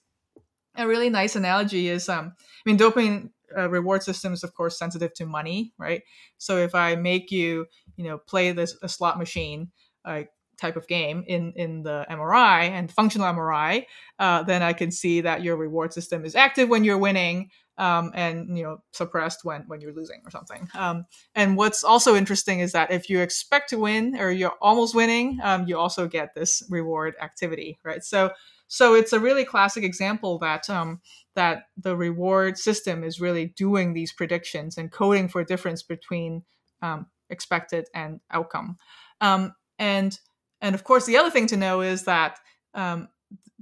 a 0.76 0.86
really 0.86 1.10
nice 1.10 1.36
analogy. 1.36 1.88
Is 1.88 2.08
um, 2.08 2.32
I 2.38 2.70
mean, 2.70 2.78
dopamine 2.78 3.30
uh, 3.56 3.68
reward 3.68 4.02
system 4.02 4.32
is 4.32 4.42
of 4.42 4.54
course 4.54 4.78
sensitive 4.78 5.12
to 5.14 5.26
money, 5.26 5.72
right? 5.78 6.02
So 6.38 6.56
if 6.56 6.74
I 6.74 6.96
make 6.96 7.30
you, 7.30 7.66
you 7.96 8.04
know, 8.04 8.18
play 8.18 8.52
this 8.52 8.76
a 8.82 8.88
slot 8.88 9.18
machine, 9.18 9.70
like 10.06 10.30
type 10.58 10.76
of 10.76 10.88
game 10.88 11.22
in 11.26 11.52
in 11.54 11.82
the 11.82 12.06
MRI 12.10 12.70
and 12.70 12.90
functional 12.90 13.32
MRI, 13.32 13.84
uh, 14.18 14.42
then 14.42 14.62
I 14.62 14.72
can 14.72 14.90
see 14.90 15.20
that 15.20 15.42
your 15.42 15.56
reward 15.56 15.92
system 15.92 16.24
is 16.24 16.34
active 16.34 16.68
when 16.68 16.84
you're 16.84 16.98
winning, 16.98 17.50
um, 17.78 18.10
and 18.14 18.56
you 18.56 18.62
know 18.62 18.82
suppressed 18.92 19.44
when 19.44 19.62
when 19.68 19.80
you're 19.80 19.94
losing 19.94 20.20
or 20.24 20.30
something. 20.30 20.68
Um, 20.74 21.06
and 21.34 21.56
what's 21.56 21.84
also 21.84 22.14
interesting 22.14 22.60
is 22.60 22.72
that 22.72 22.90
if 22.90 23.08
you 23.08 23.20
expect 23.20 23.70
to 23.70 23.78
win 23.78 24.16
or 24.16 24.30
you're 24.30 24.56
almost 24.60 24.94
winning, 24.94 25.38
um, 25.42 25.66
you 25.66 25.78
also 25.78 26.06
get 26.06 26.34
this 26.34 26.62
reward 26.68 27.14
activity, 27.20 27.78
right? 27.84 28.04
So 28.04 28.32
so 28.66 28.94
it's 28.94 29.12
a 29.12 29.20
really 29.20 29.44
classic 29.44 29.84
example 29.84 30.38
that 30.40 30.68
um, 30.68 31.00
that 31.34 31.64
the 31.76 31.96
reward 31.96 32.58
system 32.58 33.02
is 33.02 33.20
really 33.20 33.46
doing 33.56 33.94
these 33.94 34.12
predictions 34.12 34.76
and 34.76 34.92
coding 34.92 35.28
for 35.28 35.40
a 35.40 35.46
difference 35.46 35.82
between 35.82 36.42
um, 36.82 37.06
expected 37.30 37.86
and 37.94 38.20
outcome. 38.30 38.76
Um, 39.20 39.54
and 39.78 40.18
and 40.60 40.74
of 40.74 40.84
course, 40.84 41.06
the 41.06 41.16
other 41.16 41.30
thing 41.30 41.46
to 41.48 41.56
know 41.56 41.80
is 41.80 42.04
that 42.04 42.38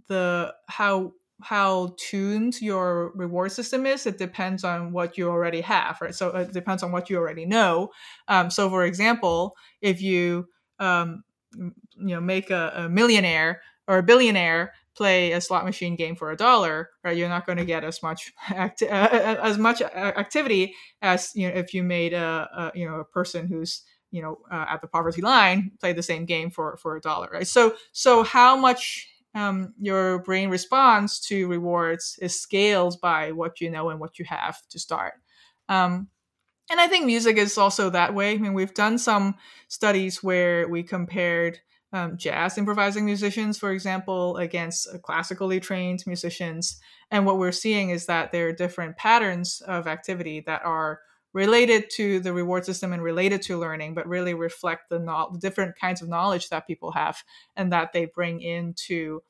the 0.08 0.54
how 0.68 1.12
how 1.42 1.94
tuned 1.98 2.60
your 2.60 3.12
reward 3.14 3.52
system 3.52 3.84
is 3.84 4.06
it 4.06 4.18
depends 4.18 4.64
on 4.64 4.92
what 4.92 5.18
you 5.18 5.28
already 5.28 5.60
have 5.60 5.98
right? 6.00 6.14
So 6.14 6.28
it 6.30 6.52
depends 6.52 6.82
on 6.82 6.92
what 6.92 7.10
you 7.10 7.16
already 7.18 7.44
know. 7.44 7.90
Um, 8.28 8.50
so 8.50 8.70
for 8.70 8.84
example 8.84 9.56
if 9.80 10.00
you 10.00 10.48
um, 10.78 11.24
you 11.56 11.74
know 11.98 12.20
make 12.20 12.50
a, 12.50 12.72
a, 12.76 12.88
millionaire 12.88 13.62
or 13.88 13.98
a 13.98 14.02
billionaire 14.02 14.72
play 14.94 15.32
a 15.32 15.40
slot 15.40 15.64
machine 15.64 15.96
game 15.96 16.16
for 16.16 16.30
a 16.30 16.36
dollar 16.36 16.90
right 17.04 17.16
you're 17.16 17.28
not 17.28 17.46
going 17.46 17.58
to 17.58 17.64
get 17.64 17.84
as 17.84 18.02
much 18.02 18.32
acti- 18.50 18.88
uh, 18.88 19.08
uh, 19.08 19.36
uh 19.38 19.40
as 19.42 19.58
much 19.58 19.80
uh, 19.80 19.86
activity 20.16 20.74
as 21.02 21.32
you 21.34 21.48
know 21.48 21.54
if 21.54 21.72
you 21.72 21.82
made 21.82 22.12
a, 22.12 22.48
a 22.74 22.78
you 22.78 22.88
know 22.88 22.96
a 22.96 23.04
person 23.04 23.46
who's 23.46 23.82
you 24.10 24.22
know 24.22 24.38
uh, 24.50 24.66
at 24.68 24.80
the 24.80 24.88
poverty 24.88 25.22
line 25.22 25.70
play 25.80 25.92
the 25.92 26.02
same 26.02 26.24
game 26.24 26.50
for 26.50 26.76
for 26.78 26.96
a 26.96 27.00
dollar 27.00 27.28
right? 27.32 27.46
So 27.46 27.74
so 27.92 28.22
how 28.22 28.56
much 28.56 29.08
um, 29.36 29.74
your 29.78 30.20
brain 30.20 30.48
response 30.48 31.20
to 31.20 31.46
rewards 31.46 32.18
is 32.22 32.40
scaled 32.40 32.98
by 33.02 33.32
what 33.32 33.60
you 33.60 33.70
know 33.70 33.90
and 33.90 34.00
what 34.00 34.18
you 34.18 34.24
have 34.24 34.58
to 34.70 34.78
start. 34.78 35.12
Um, 35.68 36.08
and 36.70 36.80
I 36.80 36.88
think 36.88 37.04
music 37.04 37.36
is 37.36 37.58
also 37.58 37.90
that 37.90 38.14
way. 38.14 38.32
I 38.32 38.38
mean, 38.38 38.54
we've 38.54 38.74
done 38.74 38.96
some 38.96 39.36
studies 39.68 40.22
where 40.22 40.66
we 40.66 40.82
compared 40.82 41.58
um, 41.92 42.16
jazz 42.16 42.56
improvising 42.56 43.04
musicians, 43.04 43.58
for 43.58 43.72
example, 43.72 44.38
against 44.38 44.88
classically 45.02 45.60
trained 45.60 46.02
musicians. 46.06 46.80
And 47.10 47.26
what 47.26 47.38
we're 47.38 47.52
seeing 47.52 47.90
is 47.90 48.06
that 48.06 48.32
there 48.32 48.48
are 48.48 48.52
different 48.52 48.96
patterns 48.96 49.60
of 49.66 49.86
activity 49.86 50.40
that 50.46 50.64
are 50.64 51.00
related 51.36 51.90
to 51.90 52.18
the 52.20 52.32
reward 52.32 52.64
system 52.64 52.94
and 52.94 53.02
related 53.02 53.42
to 53.42 53.58
learning, 53.58 53.92
but 53.92 54.08
really 54.08 54.32
reflect 54.32 54.88
the, 54.88 54.98
no- 54.98 55.36
different 55.38 55.78
kinds 55.78 56.00
of 56.00 56.08
knowledge 56.08 56.48
that 56.48 56.66
people 56.66 56.92
have 56.92 57.22
and 57.56 57.70
that 57.74 57.92
they 57.92 58.06
bring 58.06 58.40
into 58.40 59.20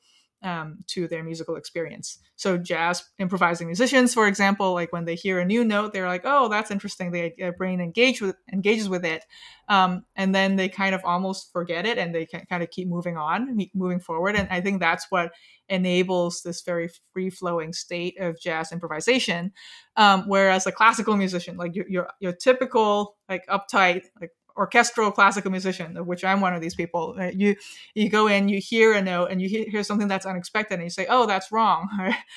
um, 0.43 0.79
to 0.87 1.07
their 1.07 1.23
musical 1.23 1.55
experience. 1.55 2.19
So, 2.35 2.57
jazz 2.57 3.03
improvising 3.17 3.67
musicians, 3.67 4.13
for 4.13 4.27
example, 4.27 4.73
like 4.73 4.93
when 4.93 5.05
they 5.05 5.15
hear 5.15 5.39
a 5.39 5.45
new 5.45 5.63
note, 5.63 5.93
they're 5.93 6.07
like, 6.07 6.21
"Oh, 6.25 6.47
that's 6.47 6.69
interesting." 6.71 7.11
They, 7.11 7.33
their 7.37 7.53
brain 7.53 7.81
engage 7.81 8.21
with 8.21 8.35
engages 8.53 8.89
with 8.89 9.03
it, 9.03 9.23
um, 9.67 10.05
and 10.15 10.35
then 10.35 10.55
they 10.55 10.69
kind 10.69 10.93
of 10.93 11.01
almost 11.03 11.51
forget 11.51 11.85
it, 11.85 11.97
and 11.97 12.13
they 12.13 12.25
can 12.25 12.45
kind 12.47 12.61
of 12.61 12.69
keep 12.69 12.87
moving 12.87 13.17
on, 13.17 13.57
moving 13.73 13.99
forward. 13.99 14.35
And 14.35 14.47
I 14.49 14.61
think 14.61 14.79
that's 14.79 15.07
what 15.09 15.31
enables 15.69 16.41
this 16.43 16.61
very 16.61 16.89
free 17.11 17.29
flowing 17.29 17.73
state 17.73 18.19
of 18.19 18.39
jazz 18.39 18.71
improvisation. 18.71 19.51
Um, 19.95 20.23
whereas 20.27 20.67
a 20.67 20.71
classical 20.71 21.17
musician, 21.17 21.57
like 21.57 21.75
your, 21.75 21.89
your 21.89 22.09
your 22.19 22.33
typical 22.33 23.17
like 23.27 23.45
uptight 23.47 24.03
like 24.21 24.31
orchestral 24.57 25.11
classical 25.11 25.51
musician, 25.51 25.95
of 25.97 26.07
which 26.07 26.23
I'm 26.23 26.41
one 26.41 26.53
of 26.53 26.61
these 26.61 26.75
people. 26.75 27.15
You 27.33 27.55
you 27.93 28.09
go 28.09 28.27
in, 28.27 28.49
you 28.49 28.59
hear 28.59 28.93
a 28.93 29.01
note, 29.01 29.27
and 29.31 29.41
you 29.41 29.47
hear, 29.47 29.65
hear 29.69 29.83
something 29.83 30.07
that's 30.07 30.25
unexpected, 30.25 30.75
and 30.75 30.83
you 30.83 30.89
say, 30.89 31.05
"Oh, 31.09 31.25
that's 31.27 31.51
wrong," 31.51 31.87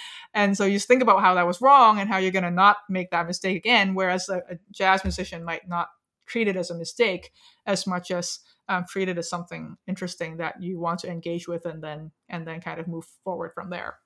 and 0.35 0.57
so 0.57 0.65
you 0.65 0.79
think 0.79 1.03
about 1.03 1.21
how 1.21 1.35
that 1.35 1.47
was 1.47 1.61
wrong 1.61 1.99
and 1.99 2.09
how 2.09 2.19
you're 2.19 2.31
going 2.31 2.45
to 2.45 2.51
not 2.51 2.79
make 2.89 3.11
that 3.11 3.27
mistake 3.27 3.57
again. 3.57 3.95
Whereas 3.95 4.29
a, 4.29 4.39
a, 4.51 4.59
jazz 4.71 5.03
musician 5.05 5.45
might 5.45 5.69
not 5.69 5.89
treat 6.27 6.49
it 6.49 6.57
as 6.57 6.71
a 6.71 6.79
mistake 6.79 7.33
as 7.67 7.87
much 7.87 8.11
as 8.11 8.41
um, 8.69 8.85
treat 8.89 9.09
it 9.09 9.19
as 9.19 9.29
something 9.29 9.77
interesting 9.89 10.37
that 10.37 10.63
you 10.63 10.79
want 10.79 11.01
to 11.01 11.11
engage 11.11 11.49
with, 11.49 11.65
and 11.65 11.83
then 11.83 12.13
and 12.29 12.47
then 12.47 12.61
kind 12.61 12.79
of 12.79 12.87
move 12.87 13.07
forward 13.25 13.53
from 13.55 13.71
there 13.71 13.99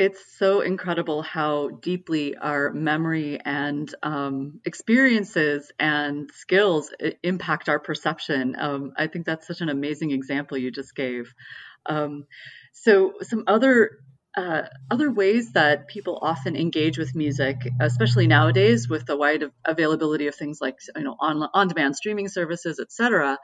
It's 0.00 0.38
so 0.38 0.62
incredible 0.62 1.20
how 1.20 1.68
deeply 1.68 2.34
our 2.34 2.72
memory 2.72 3.38
and 3.38 3.94
um, 4.02 4.60
experiences 4.64 5.70
and 5.78 6.30
skills 6.32 6.90
impact 7.22 7.68
our 7.68 7.78
perception. 7.78 8.56
Um, 8.58 8.94
I 8.96 9.08
think 9.08 9.26
that's 9.26 9.46
such 9.46 9.60
an 9.60 9.68
amazing 9.68 10.12
example 10.12 10.56
you 10.56 10.70
just 10.70 10.96
gave. 10.96 11.34
Um, 11.84 12.24
so, 12.72 13.12
some 13.20 13.44
other 13.46 13.90
uh, 14.34 14.62
other 14.90 15.12
ways 15.12 15.52
that 15.52 15.86
people 15.88 16.18
often 16.22 16.56
engage 16.56 16.96
with 16.96 17.14
music, 17.14 17.56
especially 17.78 18.26
nowadays 18.26 18.88
with 18.88 19.04
the 19.04 19.18
wide 19.18 19.44
availability 19.66 20.28
of 20.28 20.34
things 20.34 20.62
like 20.62 20.78
you 20.96 21.02
know 21.02 21.16
on 21.20 21.46
on 21.52 21.68
demand 21.68 21.94
streaming 21.94 22.28
services, 22.28 22.80
etc., 22.80 23.38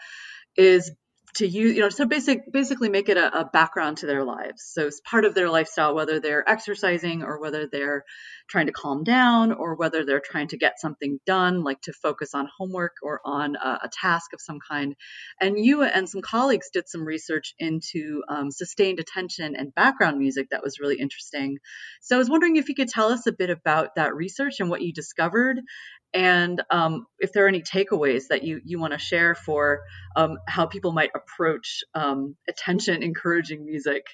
is 0.56 0.90
to 1.36 1.46
use, 1.46 1.76
you 1.76 1.82
know, 1.82 1.90
so 1.90 2.06
basic, 2.06 2.50
basically 2.50 2.88
make 2.88 3.08
it 3.08 3.16
a, 3.16 3.40
a, 3.40 3.44
background 3.44 3.98
to 3.98 4.06
their 4.06 4.24
lives. 4.24 4.62
So 4.64 4.86
it's 4.86 5.00
part 5.00 5.24
of 5.24 5.34
their 5.34 5.50
lifestyle, 5.50 5.94
whether 5.94 6.18
they're 6.18 6.48
exercising 6.48 7.22
or 7.22 7.40
whether 7.40 7.66
they're 7.66 8.04
trying 8.48 8.66
to 8.66 8.72
calm 8.72 9.04
down 9.04 9.52
or 9.52 9.74
whether 9.74 10.04
they're 10.04 10.22
trying 10.24 10.48
to 10.48 10.56
get 10.56 10.80
something 10.80 11.20
done, 11.26 11.62
like 11.62 11.80
to 11.82 11.92
focus 11.92 12.34
on 12.34 12.48
homework 12.56 12.96
or 13.02 13.20
on 13.24 13.56
a, 13.56 13.80
a 13.84 13.90
task 13.92 14.32
of 14.32 14.40
some 14.40 14.58
kind. 14.66 14.96
And 15.40 15.58
you 15.58 15.82
and 15.82 16.08
some 16.08 16.22
colleagues 16.22 16.70
did 16.72 16.88
some 16.88 17.04
research 17.04 17.54
into 17.58 18.22
um, 18.28 18.50
sustained 18.50 18.98
attention 18.98 19.56
and 19.56 19.74
background 19.74 20.18
music 20.18 20.48
that 20.50 20.62
was 20.62 20.80
really 20.80 20.98
interesting. 20.98 21.58
So 22.00 22.16
I 22.16 22.18
was 22.18 22.30
wondering 22.30 22.56
if 22.56 22.68
you 22.68 22.74
could 22.74 22.88
tell 22.88 23.08
us 23.08 23.26
a 23.26 23.32
bit 23.32 23.50
about 23.50 23.96
that 23.96 24.14
research 24.14 24.60
and 24.60 24.70
what 24.70 24.82
you 24.82 24.92
discovered 24.92 25.60
and 26.16 26.62
um, 26.70 27.06
if 27.18 27.32
there 27.32 27.44
are 27.44 27.48
any 27.48 27.60
takeaways 27.60 28.28
that 28.30 28.42
you, 28.42 28.62
you 28.64 28.80
want 28.80 28.94
to 28.94 28.98
share 28.98 29.34
for 29.34 29.82
um, 30.16 30.38
how 30.48 30.64
people 30.64 30.92
might 30.92 31.10
approach 31.14 31.84
um, 31.94 32.36
attention 32.48 33.02
encouraging 33.02 33.66
music. 33.66 34.06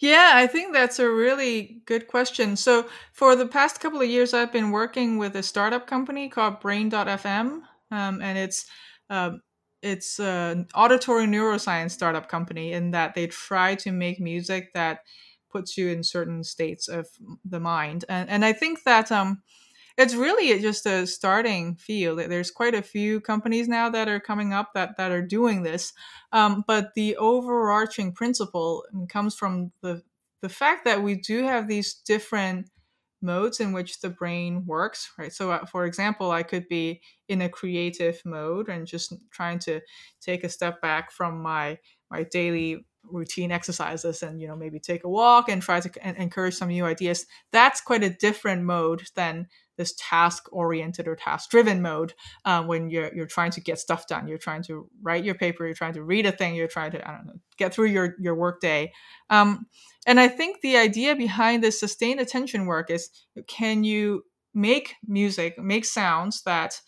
Yeah, 0.00 0.32
I 0.34 0.46
think 0.46 0.72
that's 0.72 0.98
a 0.98 1.08
really 1.08 1.82
good 1.84 2.06
question. 2.06 2.56
So, 2.56 2.86
for 3.12 3.36
the 3.36 3.46
past 3.46 3.80
couple 3.80 4.00
of 4.00 4.08
years, 4.08 4.32
I've 4.32 4.52
been 4.52 4.70
working 4.70 5.18
with 5.18 5.36
a 5.36 5.42
startup 5.42 5.86
company 5.86 6.28
called 6.28 6.60
Brain.fm, 6.60 7.60
um, 7.90 8.22
and 8.22 8.38
it's 8.38 8.66
um, 9.10 9.40
it's 9.82 10.18
an 10.18 10.68
auditory 10.74 11.26
neuroscience 11.26 11.92
startup 11.92 12.28
company 12.28 12.72
in 12.72 12.90
that 12.90 13.14
they 13.14 13.26
try 13.26 13.74
to 13.76 13.92
make 13.92 14.20
music 14.20 14.72
that 14.74 15.00
puts 15.50 15.78
you 15.78 15.88
in 15.88 16.02
certain 16.02 16.44
states 16.44 16.88
of 16.88 17.06
the 17.44 17.60
mind, 17.60 18.04
and 18.08 18.28
and 18.28 18.44
I 18.44 18.52
think 18.52 18.84
that 18.84 19.10
um, 19.10 19.42
it's 19.98 20.14
really 20.14 20.58
just 20.60 20.86
a 20.86 21.06
starting 21.06 21.76
field. 21.76 22.18
There's 22.18 22.50
quite 22.50 22.74
a 22.74 22.82
few 22.82 23.20
companies 23.20 23.68
now 23.68 23.88
that 23.90 24.08
are 24.08 24.20
coming 24.20 24.52
up 24.52 24.72
that 24.74 24.96
that 24.98 25.10
are 25.12 25.22
doing 25.22 25.62
this, 25.62 25.92
um, 26.32 26.64
but 26.66 26.94
the 26.94 27.16
overarching 27.16 28.12
principle 28.12 28.84
comes 29.08 29.34
from 29.34 29.72
the 29.82 30.02
the 30.42 30.48
fact 30.48 30.84
that 30.84 31.02
we 31.02 31.14
do 31.16 31.42
have 31.44 31.66
these 31.68 31.94
different 31.94 32.68
modes 33.22 33.60
in 33.60 33.72
which 33.72 34.00
the 34.00 34.10
brain 34.10 34.64
works 34.66 35.10
right? 35.18 35.32
So 35.32 35.50
uh, 35.50 35.64
for 35.64 35.86
example 35.86 36.30
i 36.30 36.42
could 36.42 36.68
be 36.68 37.00
in 37.28 37.40
a 37.42 37.48
creative 37.48 38.20
mode 38.24 38.68
and 38.68 38.86
just 38.86 39.12
trying 39.30 39.58
to 39.60 39.80
take 40.20 40.44
a 40.44 40.48
step 40.48 40.80
back 40.82 41.10
from 41.10 41.40
my 41.42 41.78
my 42.10 42.24
daily 42.24 42.86
routine 43.04 43.52
exercises 43.52 44.22
and 44.22 44.40
you 44.40 44.46
know 44.48 44.56
maybe 44.56 44.78
take 44.78 45.04
a 45.04 45.08
walk 45.08 45.48
and 45.48 45.62
try 45.62 45.80
to 45.80 45.90
encourage 46.20 46.54
some 46.54 46.68
new 46.68 46.84
ideas. 46.84 47.24
That's 47.52 47.80
quite 47.80 48.02
a 48.04 48.10
different 48.10 48.64
mode 48.64 49.04
than 49.14 49.48
this 49.76 49.94
task 49.98 50.48
oriented 50.52 51.08
or 51.08 51.16
task 51.16 51.50
driven 51.50 51.82
mode 51.82 52.14
um, 52.44 52.66
when 52.66 52.90
you're 52.90 53.14
you're 53.14 53.26
trying 53.26 53.50
to 53.52 53.60
get 53.60 53.78
stuff 53.78 54.06
done. 54.06 54.28
You're 54.28 54.38
trying 54.38 54.62
to 54.64 54.88
write 55.02 55.24
your 55.24 55.34
paper 55.34 55.64
you're 55.64 55.74
trying 55.74 55.94
to 55.94 56.02
read 56.02 56.26
a 56.26 56.32
thing 56.32 56.54
you're 56.54 56.68
trying 56.68 56.90
to 56.92 57.08
i 57.08 57.12
don't 57.12 57.26
know 57.26 57.34
get 57.56 57.72
through 57.72 57.86
your 57.86 58.14
your 58.18 58.34
work 58.34 58.60
day 58.60 58.92
um, 59.30 59.66
and 60.06 60.20
i 60.20 60.28
think 60.28 60.60
the 60.60 60.76
idea 60.76 61.14
behind 61.16 61.62
this 61.62 61.78
sustained 61.78 62.20
attention 62.20 62.66
work 62.66 62.90
is 62.90 63.10
can 63.46 63.84
you 63.84 64.24
make 64.54 64.94
music 65.06 65.58
make 65.58 65.84
sounds 65.84 66.42
that 66.42 66.80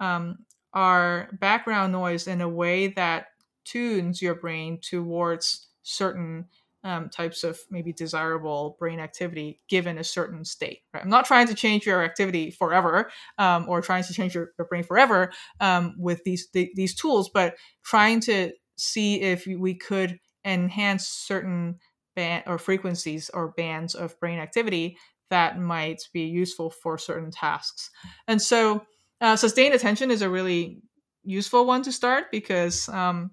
um, 0.00 0.38
are 0.72 1.28
background 1.40 1.92
noise 1.92 2.26
in 2.26 2.40
a 2.40 2.48
way 2.48 2.88
that 2.88 3.26
tunes 3.64 4.20
your 4.20 4.34
brain 4.34 4.78
towards 4.82 5.68
certain 5.82 6.46
um, 6.84 7.08
types 7.08 7.44
of 7.44 7.58
maybe 7.70 7.92
desirable 7.92 8.76
brain 8.78 9.00
activity 9.00 9.60
given 9.68 9.98
a 9.98 10.04
certain 10.04 10.44
state. 10.44 10.80
Right? 10.92 11.02
I'm 11.02 11.10
not 11.10 11.24
trying 11.24 11.48
to 11.48 11.54
change 11.54 11.86
your 11.86 12.04
activity 12.04 12.50
forever 12.50 13.10
um, 13.38 13.66
or 13.68 13.80
trying 13.80 14.04
to 14.04 14.12
change 14.12 14.34
your, 14.34 14.50
your 14.58 14.68
brain 14.68 14.84
forever 14.84 15.32
um, 15.60 15.94
with 15.98 16.22
these 16.24 16.48
th- 16.48 16.70
these 16.74 16.94
tools, 16.94 17.30
but 17.32 17.54
trying 17.84 18.20
to 18.20 18.52
see 18.76 19.20
if 19.20 19.46
we 19.46 19.74
could 19.74 20.18
enhance 20.44 21.08
certain 21.08 21.78
band 22.14 22.44
or 22.46 22.58
frequencies 22.58 23.30
or 23.32 23.52
bands 23.56 23.94
of 23.94 24.18
brain 24.20 24.38
activity 24.38 24.96
that 25.30 25.58
might 25.58 26.02
be 26.12 26.22
useful 26.22 26.70
for 26.70 26.98
certain 26.98 27.30
tasks. 27.30 27.90
And 28.28 28.40
so, 28.40 28.84
uh, 29.20 29.36
sustained 29.36 29.74
attention 29.74 30.10
is 30.10 30.22
a 30.22 30.28
really 30.28 30.82
useful 31.22 31.64
one 31.64 31.82
to 31.82 31.92
start 31.92 32.26
because 32.30 32.88
um, 32.90 33.30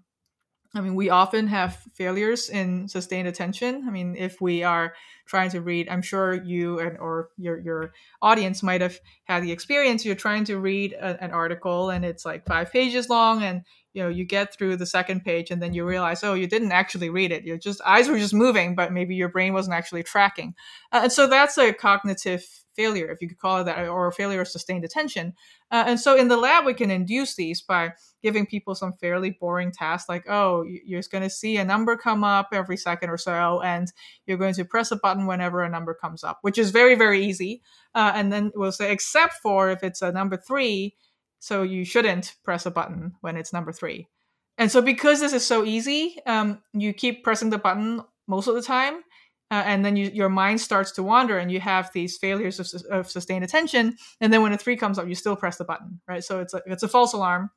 I 0.73 0.79
mean, 0.79 0.95
we 0.95 1.09
often 1.09 1.47
have 1.47 1.75
failures 1.93 2.49
in 2.49 2.87
sustained 2.87 3.27
attention. 3.27 3.83
I 3.85 3.91
mean, 3.91 4.15
if 4.15 4.39
we 4.39 4.63
are 4.63 4.93
trying 5.25 5.49
to 5.49 5.59
read, 5.59 5.89
I'm 5.89 6.01
sure 6.01 6.33
you 6.33 6.79
and 6.79 6.97
or 6.97 7.29
your 7.37 7.59
your 7.59 7.93
audience 8.21 8.63
might 8.63 8.79
have 8.79 8.97
had 9.25 9.43
the 9.43 9.51
experience. 9.51 10.05
You're 10.05 10.15
trying 10.15 10.45
to 10.45 10.57
read 10.57 10.93
a, 10.93 11.21
an 11.21 11.31
article 11.31 11.89
and 11.89 12.05
it's 12.05 12.25
like 12.25 12.45
five 12.45 12.71
pages 12.71 13.09
long, 13.09 13.43
and 13.43 13.63
you 13.93 14.03
know 14.03 14.09
you 14.09 14.25
get 14.25 14.53
through 14.53 14.77
the 14.77 14.85
second 14.85 15.23
page, 15.23 15.51
and 15.51 15.61
then 15.61 15.73
you 15.73 15.85
realize, 15.85 16.23
oh, 16.23 16.33
you 16.33 16.47
didn't 16.47 16.71
actually 16.71 17.09
read 17.09 17.31
it. 17.31 17.43
Your 17.43 17.57
just 17.57 17.81
eyes 17.85 18.07
were 18.07 18.19
just 18.19 18.33
moving, 18.33 18.75
but 18.75 18.91
maybe 18.91 19.15
your 19.15 19.29
brain 19.29 19.53
wasn't 19.53 19.75
actually 19.75 20.03
tracking. 20.03 20.55
Uh, 20.91 21.01
and 21.03 21.11
so 21.11 21.27
that's 21.27 21.57
a 21.57 21.73
cognitive 21.73 22.43
failure, 22.73 23.11
if 23.11 23.21
you 23.21 23.27
could 23.27 23.37
call 23.37 23.59
it 23.59 23.65
that, 23.65 23.87
or 23.87 24.07
a 24.07 24.13
failure 24.13 24.41
of 24.41 24.47
sustained 24.47 24.85
attention. 24.85 25.33
Uh, 25.71 25.83
and 25.87 25.99
so 25.99 26.15
in 26.15 26.29
the 26.29 26.37
lab, 26.37 26.65
we 26.65 26.73
can 26.73 26.89
induce 26.89 27.35
these 27.35 27.61
by 27.61 27.91
giving 28.23 28.45
people 28.45 28.75
some 28.75 28.93
fairly 28.93 29.31
boring 29.39 29.71
tasks 29.71 30.07
like, 30.07 30.23
oh, 30.29 30.63
you're 30.63 30.99
just 30.99 31.11
going 31.11 31.23
to 31.23 31.29
see 31.29 31.57
a 31.57 31.65
number 31.65 31.97
come 31.97 32.23
up 32.23 32.49
every 32.53 32.77
second 32.77 33.09
or 33.09 33.17
so, 33.17 33.61
and 33.61 33.91
you're 34.25 34.37
going 34.37 34.53
to 34.53 34.65
press 34.65 34.91
a 34.91 34.95
button 34.95 35.25
whenever 35.25 35.63
a 35.63 35.69
number 35.69 35.93
comes 35.93 36.23
up, 36.23 36.39
which 36.41 36.57
is 36.57 36.71
very, 36.71 36.95
very 36.95 37.25
easy. 37.25 37.61
Uh, 37.93 38.13
and 38.15 38.31
then 38.31 38.51
we'll 38.55 38.71
say, 38.71 38.91
except 38.91 39.33
for 39.43 39.69
if 39.69 39.83
it's 39.83 40.01
a 40.01 40.11
number 40.11 40.37
three, 40.37 40.95
so 41.41 41.63
you 41.63 41.83
shouldn't 41.83 42.35
press 42.43 42.67
a 42.67 42.71
button 42.71 43.13
when 43.21 43.35
it's 43.35 43.51
number 43.51 43.71
three. 43.71 44.07
And 44.59 44.71
so 44.71 44.79
because 44.79 45.19
this 45.19 45.33
is 45.33 45.45
so 45.45 45.65
easy, 45.65 46.19
um, 46.27 46.61
you 46.71 46.93
keep 46.93 47.23
pressing 47.23 47.49
the 47.49 47.57
button 47.57 48.01
most 48.27 48.47
of 48.47 48.53
the 48.53 48.61
time 48.61 49.01
uh, 49.49 49.63
and 49.65 49.83
then 49.83 49.95
you, 49.95 50.11
your 50.13 50.29
mind 50.29 50.61
starts 50.61 50.91
to 50.91 51.03
wander 51.03 51.39
and 51.39 51.51
you 51.51 51.59
have 51.59 51.91
these 51.93 52.17
failures 52.17 52.59
of, 52.59 52.81
of, 52.91 53.09
sustained 53.09 53.43
attention 53.43 53.97
and 54.21 54.31
then 54.31 54.43
when 54.43 54.53
a 54.53 54.57
three 54.57 54.77
comes 54.77 54.99
up 54.99 55.07
you 55.07 55.15
still 55.15 55.35
press 55.35 55.57
the 55.57 55.65
button 55.65 55.99
right? 56.07 56.23
So 56.23 56.41
it's 56.41 56.53
a, 56.53 56.61
it's 56.67 56.83
a 56.83 56.87
false 56.87 57.13
alarm 57.13 57.49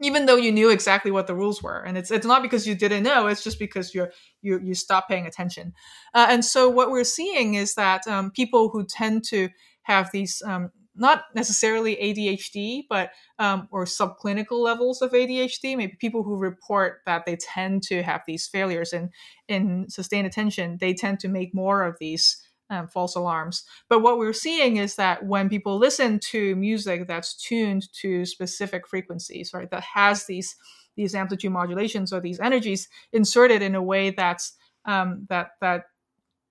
even 0.00 0.26
though 0.26 0.36
you 0.36 0.50
knew 0.50 0.70
exactly 0.70 1.10
what 1.10 1.26
the 1.28 1.34
rules 1.34 1.62
were. 1.62 1.82
And 1.84 1.96
it's 1.96 2.10
it's 2.10 2.26
not 2.26 2.42
because 2.42 2.66
you 2.66 2.74
didn't 2.74 3.04
know 3.04 3.28
it's 3.28 3.44
just 3.44 3.58
because 3.58 3.94
you're 3.94 4.12
you 4.40 4.58
you 4.60 4.74
stop 4.74 5.08
paying 5.08 5.26
attention. 5.26 5.74
Uh, 6.12 6.26
and 6.28 6.44
so 6.44 6.68
what 6.68 6.90
we're 6.90 7.04
seeing 7.04 7.54
is 7.54 7.74
that 7.74 8.06
um, 8.08 8.30
people 8.30 8.68
who 8.68 8.84
tend 8.84 9.24
to 9.24 9.48
have 9.82 10.10
these 10.12 10.42
um, 10.44 10.70
not 10.94 11.24
necessarily 11.34 11.96
ADHD, 11.96 12.82
but 12.88 13.12
um, 13.38 13.68
or 13.70 13.84
subclinical 13.84 14.58
levels 14.62 15.00
of 15.02 15.12
ADHD. 15.12 15.76
Maybe 15.76 15.96
people 15.98 16.22
who 16.22 16.36
report 16.36 17.00
that 17.06 17.24
they 17.24 17.36
tend 17.36 17.82
to 17.84 18.02
have 18.02 18.22
these 18.26 18.46
failures 18.46 18.92
in 18.92 19.10
in 19.48 19.86
sustained 19.88 20.26
attention, 20.26 20.78
they 20.80 20.94
tend 20.94 21.20
to 21.20 21.28
make 21.28 21.54
more 21.54 21.84
of 21.84 21.96
these 21.98 22.42
um, 22.70 22.88
false 22.88 23.14
alarms. 23.14 23.64
But 23.88 24.00
what 24.00 24.18
we're 24.18 24.32
seeing 24.32 24.78
is 24.78 24.96
that 24.96 25.26
when 25.26 25.48
people 25.48 25.78
listen 25.78 26.18
to 26.30 26.56
music 26.56 27.06
that's 27.06 27.36
tuned 27.36 27.92
to 28.00 28.24
specific 28.24 28.88
frequencies, 28.88 29.52
right, 29.52 29.70
that 29.70 29.84
has 29.94 30.26
these 30.26 30.56
these 30.96 31.14
amplitude 31.14 31.52
modulations 31.52 32.12
or 32.12 32.20
these 32.20 32.40
energies 32.40 32.88
inserted 33.12 33.62
in 33.62 33.74
a 33.74 33.82
way 33.82 34.10
that's 34.10 34.54
um, 34.84 35.26
that 35.28 35.52
that 35.60 35.84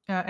uh, 0.09 0.23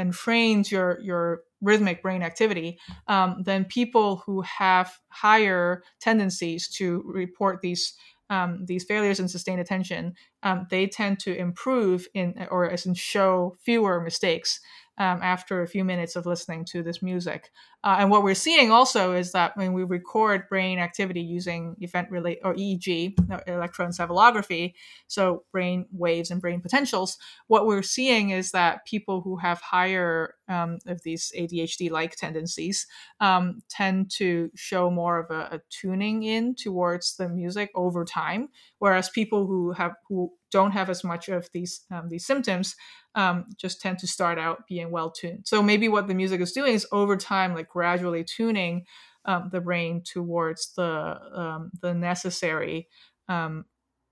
your 0.69 0.99
your 1.01 1.41
rhythmic 1.61 2.01
brain 2.01 2.23
activity, 2.23 2.79
um, 3.07 3.43
then 3.43 3.65
people 3.65 4.17
who 4.25 4.41
have 4.41 4.99
higher 5.09 5.83
tendencies 5.99 6.67
to 6.69 7.03
report 7.05 7.61
these 7.61 7.93
um, 8.29 8.65
these 8.65 8.85
failures 8.85 9.19
in 9.19 9.27
sustained 9.27 9.59
attention, 9.59 10.15
um, 10.41 10.65
they 10.69 10.87
tend 10.87 11.19
to 11.19 11.35
improve 11.37 12.07
in 12.13 12.47
or 12.49 12.69
as 12.69 12.85
in 12.85 12.93
show 12.93 13.57
fewer 13.59 13.99
mistakes 13.99 14.61
um, 15.01 15.19
after 15.23 15.63
a 15.63 15.67
few 15.67 15.83
minutes 15.83 16.15
of 16.15 16.27
listening 16.27 16.63
to 16.63 16.83
this 16.83 17.01
music. 17.01 17.49
Uh, 17.83 17.95
and 17.97 18.11
what 18.11 18.21
we're 18.21 18.35
seeing 18.35 18.69
also 18.69 19.13
is 19.13 19.31
that 19.31 19.57
when 19.57 19.73
we 19.73 19.83
record 19.83 20.47
brain 20.47 20.77
activity 20.77 21.21
using 21.21 21.75
event 21.79 22.11
relate 22.11 22.37
or 22.43 22.53
EEG, 22.53 23.15
electroencephalography, 23.47 24.73
so 25.07 25.43
brain 25.51 25.87
waves 25.91 26.29
and 26.29 26.39
brain 26.39 26.61
potentials, 26.61 27.17
what 27.47 27.65
we're 27.65 27.81
seeing 27.81 28.29
is 28.29 28.51
that 28.51 28.85
people 28.85 29.21
who 29.21 29.37
have 29.37 29.59
higher 29.61 30.35
um, 30.47 30.77
of 30.85 31.01
these 31.01 31.31
ADHD-like 31.35 32.15
tendencies 32.15 32.85
um, 33.19 33.63
tend 33.69 34.11
to 34.11 34.51
show 34.53 34.91
more 34.91 35.17
of 35.17 35.31
a, 35.31 35.55
a 35.55 35.61
tuning 35.71 36.21
in 36.21 36.53
towards 36.53 37.15
the 37.15 37.27
music 37.27 37.71
over 37.73 38.05
time, 38.05 38.49
whereas 38.77 39.09
people 39.09 39.47
who 39.47 39.71
have 39.71 39.93
who 40.07 40.31
don't 40.51 40.71
have 40.71 40.89
as 40.89 41.03
much 41.03 41.29
of 41.29 41.49
these 41.53 41.81
um, 41.91 42.09
these 42.09 42.25
symptoms 42.25 42.75
um, 43.15 43.45
just 43.57 43.81
tend 43.81 43.99
to 43.99 44.07
start 44.07 44.37
out 44.37 44.67
being 44.67 44.91
well 44.91 45.11
tuned. 45.11 45.41
So 45.45 45.61
maybe 45.61 45.87
what 45.87 46.07
the 46.07 46.13
music 46.13 46.41
is 46.41 46.51
doing 46.51 46.73
is 46.73 46.87
over 46.91 47.17
time, 47.17 47.53
like 47.53 47.69
gradually 47.69 48.23
tuning 48.23 48.85
um, 49.25 49.49
the 49.51 49.61
brain 49.61 50.03
towards 50.03 50.73
the 50.75 51.19
um, 51.33 51.71
the 51.81 51.93
necessary 51.93 52.87
um, 53.27 53.65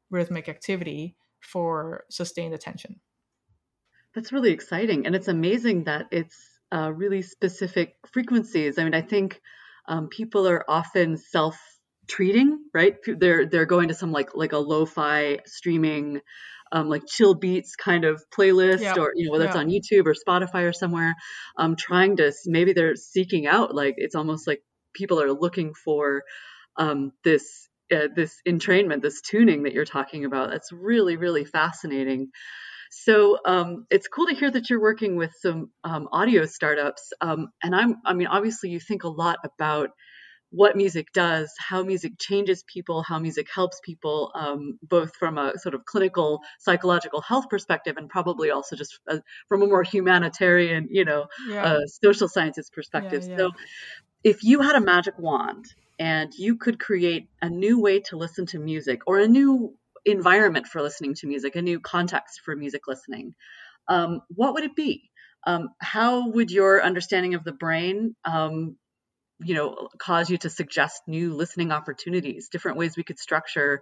rhythmic 0.10 0.49
activity 0.49 1.15
for 1.41 2.06
sustained 2.10 2.54
attention. 2.54 2.99
That's 4.15 4.32
really 4.34 4.52
exciting, 4.52 5.06
and 5.06 5.15
it's 5.15 5.28
amazing 5.28 5.84
that 5.86 6.08
it's 6.12 6.60
uh, 6.73 6.91
really 6.93 7.21
specific 7.21 7.95
frequencies. 8.12 8.78
I 8.78 8.84
mean, 8.84 8.93
I 8.93 9.02
think 9.02 9.41
um, 9.88 10.08
people 10.08 10.47
are 10.47 10.65
often 10.69 11.17
self 11.17 11.58
treating, 12.10 12.60
right? 12.74 12.95
They're 13.06 13.45
they're 13.45 13.65
going 13.65 13.89
to 13.89 13.93
some 13.93 14.12
like 14.12 14.32
like 14.36 14.52
a 14.52 14.58
lo-fi 14.58 15.39
streaming 15.45 16.22
um, 16.72 16.89
like 16.89 17.04
chill 17.08 17.34
beats 17.34 17.76
kind 17.76 18.06
of 18.06 18.24
playlist 18.36 18.95
or 18.98 19.12
you 19.15 19.26
know 19.26 19.32
whether 19.32 19.45
it's 19.45 19.56
on 19.56 19.69
youtube 19.69 20.06
or 20.06 20.13
spotify 20.13 20.69
or 20.69 20.72
somewhere 20.72 21.15
um, 21.58 21.76
trying 21.76 22.15
to 22.17 22.32
maybe 22.45 22.74
they're 22.74 22.95
seeking 22.95 23.48
out 23.48 23.74
like 23.74 23.95
it's 23.98 24.13
almost 24.13 24.45
like 24.45 24.62
people 24.93 25.22
are 25.22 25.32
looking 25.34 25.74
for 25.74 26.24
um, 26.78 27.12
this 27.24 27.67
uh, 27.91 28.08
this 28.15 28.41
entrainment 28.48 29.02
this 29.02 29.22
tuning 29.22 29.63
that 29.63 29.74
you're 29.74 29.86
talking 29.86 30.26
about. 30.26 30.50
That's 30.50 30.72
really 30.72 31.17
really 31.17 31.45
fascinating. 31.45 32.30
So 32.91 33.38
um, 33.45 33.86
it's 33.91 34.08
cool 34.08 34.26
to 34.28 34.34
hear 34.34 34.50
that 34.50 34.69
you're 34.69 34.82
working 34.82 35.15
with 35.15 35.32
some 35.39 35.69
um, 35.84 36.08
audio 36.12 36.45
startups 36.45 37.13
um, 37.22 37.50
and 37.62 37.76
i'm 37.76 37.98
i 38.06 38.13
mean 38.13 38.28
obviously 38.28 38.72
you 38.72 38.80
think 38.80 39.04
a 39.04 39.10
lot 39.10 39.38
about 39.43 39.91
what 40.52 40.76
music 40.76 41.12
does, 41.14 41.54
how 41.60 41.84
music 41.84 42.14
changes 42.18 42.64
people, 42.64 43.04
how 43.04 43.20
music 43.20 43.48
helps 43.54 43.80
people, 43.84 44.32
um, 44.34 44.80
both 44.82 45.16
from 45.16 45.38
a 45.38 45.58
sort 45.60 45.76
of 45.76 45.86
clinical 45.86 46.42
psychological 46.60 47.22
health 47.22 47.50
perspective 47.50 47.98
and 47.98 48.10
probably 48.10 48.50
also 48.50 48.76
just 48.76 49.00
uh, 49.08 49.20
from 49.48 49.62
a 49.62 49.68
more 49.68 49.84
humanitarian, 49.84 50.88
you 50.90 51.06
know, 51.06 51.28
yeah. 51.48 51.66
uh, 51.66 51.88
social 51.88 52.28
sciences 52.28 52.70
perspective. 52.70 53.24
Yeah, 53.24 53.30
yeah. 53.30 53.38
So, 53.38 53.52
if 54.24 54.44
you 54.44 54.62
had 54.62 54.76
a 54.76 54.82
magic 54.82 55.18
wand 55.18 55.66
and 55.98 56.34
you 56.34 56.58
could 56.58 56.80
create 56.80 57.30
a 57.42 57.50
new 57.50 57.80
way 57.80 58.00
to 58.02 58.18
listen 58.18 58.46
to 58.48 58.60
music 58.60 59.02
or 59.08 59.20
a 59.20 59.28
new 59.28 59.76
environment 60.06 60.68
for 60.68 60.82
listening 60.82 61.14
to 61.16 61.28
music, 61.28 61.56
a 61.56 61.62
new 61.62 61.80
context 61.80 62.42
for 62.44 62.56
music 62.56 62.88
listening, 62.88 63.36
um, 63.88 64.22
what 64.30 64.54
would 64.54 64.64
it 64.64 64.76
be? 64.76 65.10
Um, 65.46 65.70
how 65.80 66.30
would 66.30 66.52
your 66.52 66.84
understanding 66.84 67.34
of 67.34 67.44
the 67.44 67.54
brain 67.54 68.16
um, 68.26 68.76
you 69.41 69.56
know 69.56 69.89
cause 69.97 70.30
you 70.30 70.38
to 70.38 70.49
suggest 70.49 71.02
new 71.08 71.34
listening 71.34 71.71
opportunities 71.71 72.49
different 72.49 72.78
ways 72.78 72.97
we 72.97 73.04
could 73.04 73.19
structure 73.19 73.82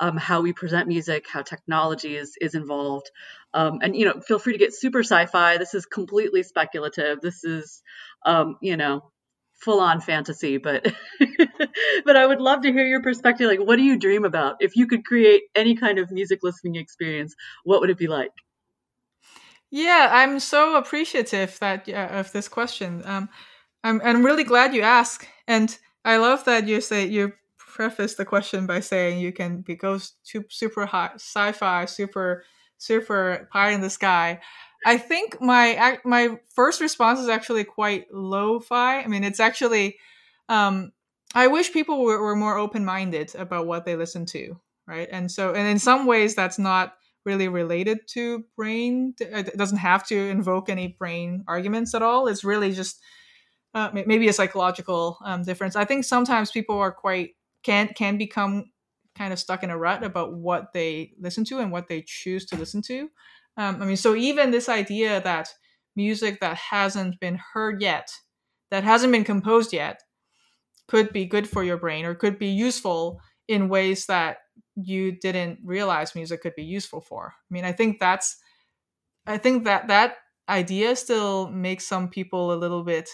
um, 0.00 0.16
how 0.16 0.40
we 0.40 0.52
present 0.52 0.88
music 0.88 1.26
how 1.28 1.42
technology 1.42 2.16
is 2.16 2.36
is 2.40 2.54
involved. 2.54 3.10
Um, 3.54 3.78
and 3.82 3.96
you 3.96 4.04
know 4.04 4.20
feel 4.20 4.38
free 4.38 4.52
to 4.52 4.58
get 4.58 4.74
super 4.74 5.00
sci-fi. 5.00 5.58
This 5.58 5.74
is 5.74 5.86
completely 5.86 6.42
speculative. 6.42 7.20
This 7.20 7.44
is 7.44 7.82
um, 8.24 8.56
you 8.60 8.76
know 8.76 9.10
full 9.60 9.80
on 9.80 10.00
fantasy 10.00 10.56
but 10.56 10.86
but 12.04 12.16
i 12.16 12.24
would 12.24 12.40
love 12.40 12.60
to 12.62 12.72
hear 12.72 12.86
your 12.86 13.02
perspective. 13.02 13.48
Like 13.48 13.58
what 13.58 13.76
do 13.76 13.82
you 13.82 13.98
dream 13.98 14.24
about? 14.24 14.56
If 14.60 14.76
you 14.76 14.86
could 14.86 15.04
create 15.04 15.42
any 15.54 15.74
kind 15.74 15.98
of 15.98 16.12
music 16.12 16.40
listening 16.42 16.76
experience 16.76 17.34
what 17.64 17.80
would 17.80 17.90
it 17.90 17.98
be 17.98 18.06
like? 18.06 18.30
Yeah 19.70 20.10
i'm 20.12 20.38
so 20.38 20.76
appreciative 20.76 21.58
that 21.58 21.88
of 21.88 22.30
this 22.30 22.46
question. 22.48 23.02
Um, 23.04 23.28
I'm 23.84 24.00
I'm 24.04 24.24
really 24.24 24.44
glad 24.44 24.74
you 24.74 24.82
asked, 24.82 25.26
and 25.46 25.76
I 26.04 26.16
love 26.16 26.44
that 26.44 26.66
you 26.66 26.80
say 26.80 27.06
you 27.06 27.32
preface 27.56 28.14
the 28.14 28.24
question 28.24 28.66
by 28.66 28.80
saying 28.80 29.20
you 29.20 29.32
can 29.32 29.60
be 29.60 29.76
go 29.76 29.98
super 30.48 30.86
high 30.86 31.12
sci-fi, 31.14 31.84
super 31.84 32.44
super 32.78 33.48
pie 33.52 33.70
in 33.70 33.80
the 33.80 33.90
sky. 33.90 34.40
I 34.86 34.98
think 34.98 35.40
my 35.40 35.98
my 36.04 36.38
first 36.54 36.80
response 36.80 37.20
is 37.20 37.28
actually 37.28 37.64
quite 37.64 38.12
lo-fi. 38.12 39.02
I 39.02 39.06
mean, 39.06 39.24
it's 39.24 39.40
actually 39.40 39.98
um, 40.48 40.92
I 41.34 41.46
wish 41.48 41.72
people 41.72 42.02
were, 42.02 42.22
were 42.22 42.36
more 42.36 42.56
open-minded 42.56 43.34
about 43.34 43.66
what 43.66 43.84
they 43.84 43.96
listen 43.96 44.24
to, 44.26 44.58
right? 44.86 45.08
And 45.12 45.30
so, 45.30 45.52
and 45.54 45.68
in 45.68 45.78
some 45.78 46.06
ways, 46.06 46.34
that's 46.34 46.58
not 46.58 46.94
really 47.24 47.48
related 47.48 48.08
to 48.08 48.44
brain. 48.56 49.14
It 49.20 49.56
doesn't 49.56 49.78
have 49.78 50.06
to 50.08 50.16
invoke 50.16 50.70
any 50.70 50.88
brain 50.88 51.44
arguments 51.46 51.94
at 51.94 52.02
all. 52.02 52.26
It's 52.28 52.44
really 52.44 52.72
just 52.72 53.00
uh, 53.78 53.90
maybe 53.92 54.28
a 54.28 54.32
psychological 54.32 55.18
um, 55.24 55.42
difference. 55.42 55.76
I 55.76 55.84
think 55.84 56.04
sometimes 56.04 56.50
people 56.50 56.78
are 56.78 56.92
quite 56.92 57.30
can 57.62 57.88
can 57.94 58.18
become 58.18 58.72
kind 59.14 59.32
of 59.32 59.38
stuck 59.38 59.62
in 59.62 59.70
a 59.70 59.78
rut 59.78 60.02
about 60.02 60.34
what 60.34 60.72
they 60.72 61.12
listen 61.20 61.44
to 61.44 61.58
and 61.58 61.70
what 61.70 61.88
they 61.88 62.02
choose 62.06 62.46
to 62.46 62.56
listen 62.56 62.82
to. 62.82 63.08
Um, 63.56 63.82
I 63.82 63.86
mean, 63.86 63.96
so 63.96 64.14
even 64.14 64.50
this 64.50 64.68
idea 64.68 65.20
that 65.20 65.48
music 65.96 66.40
that 66.40 66.56
hasn't 66.56 67.18
been 67.20 67.38
heard 67.52 67.82
yet, 67.82 68.12
that 68.70 68.84
hasn't 68.84 69.12
been 69.12 69.24
composed 69.24 69.72
yet, 69.72 70.00
could 70.86 71.12
be 71.12 71.24
good 71.24 71.48
for 71.48 71.64
your 71.64 71.76
brain 71.76 72.04
or 72.04 72.14
could 72.14 72.38
be 72.38 72.48
useful 72.48 73.20
in 73.48 73.68
ways 73.68 74.06
that 74.06 74.38
you 74.76 75.12
didn't 75.12 75.58
realize 75.64 76.14
music 76.14 76.42
could 76.42 76.54
be 76.54 76.64
useful 76.64 77.00
for. 77.00 77.34
I 77.34 77.50
mean, 77.50 77.64
I 77.64 77.72
think 77.72 77.98
that's, 77.98 78.36
I 79.26 79.38
think 79.38 79.64
that 79.64 79.88
that 79.88 80.16
idea 80.48 80.94
still 80.96 81.48
makes 81.50 81.84
some 81.84 82.08
people 82.08 82.52
a 82.52 82.60
little 82.62 82.84
bit 82.84 83.08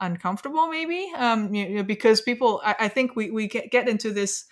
uncomfortable 0.00 0.68
maybe 0.68 1.10
um, 1.16 1.54
you 1.54 1.76
know, 1.76 1.82
because 1.82 2.20
people 2.20 2.60
I, 2.64 2.76
I, 2.80 2.88
think 2.88 3.16
we, 3.16 3.30
we 3.30 3.48
get 3.48 3.88
into 3.88 4.10
this 4.10 4.44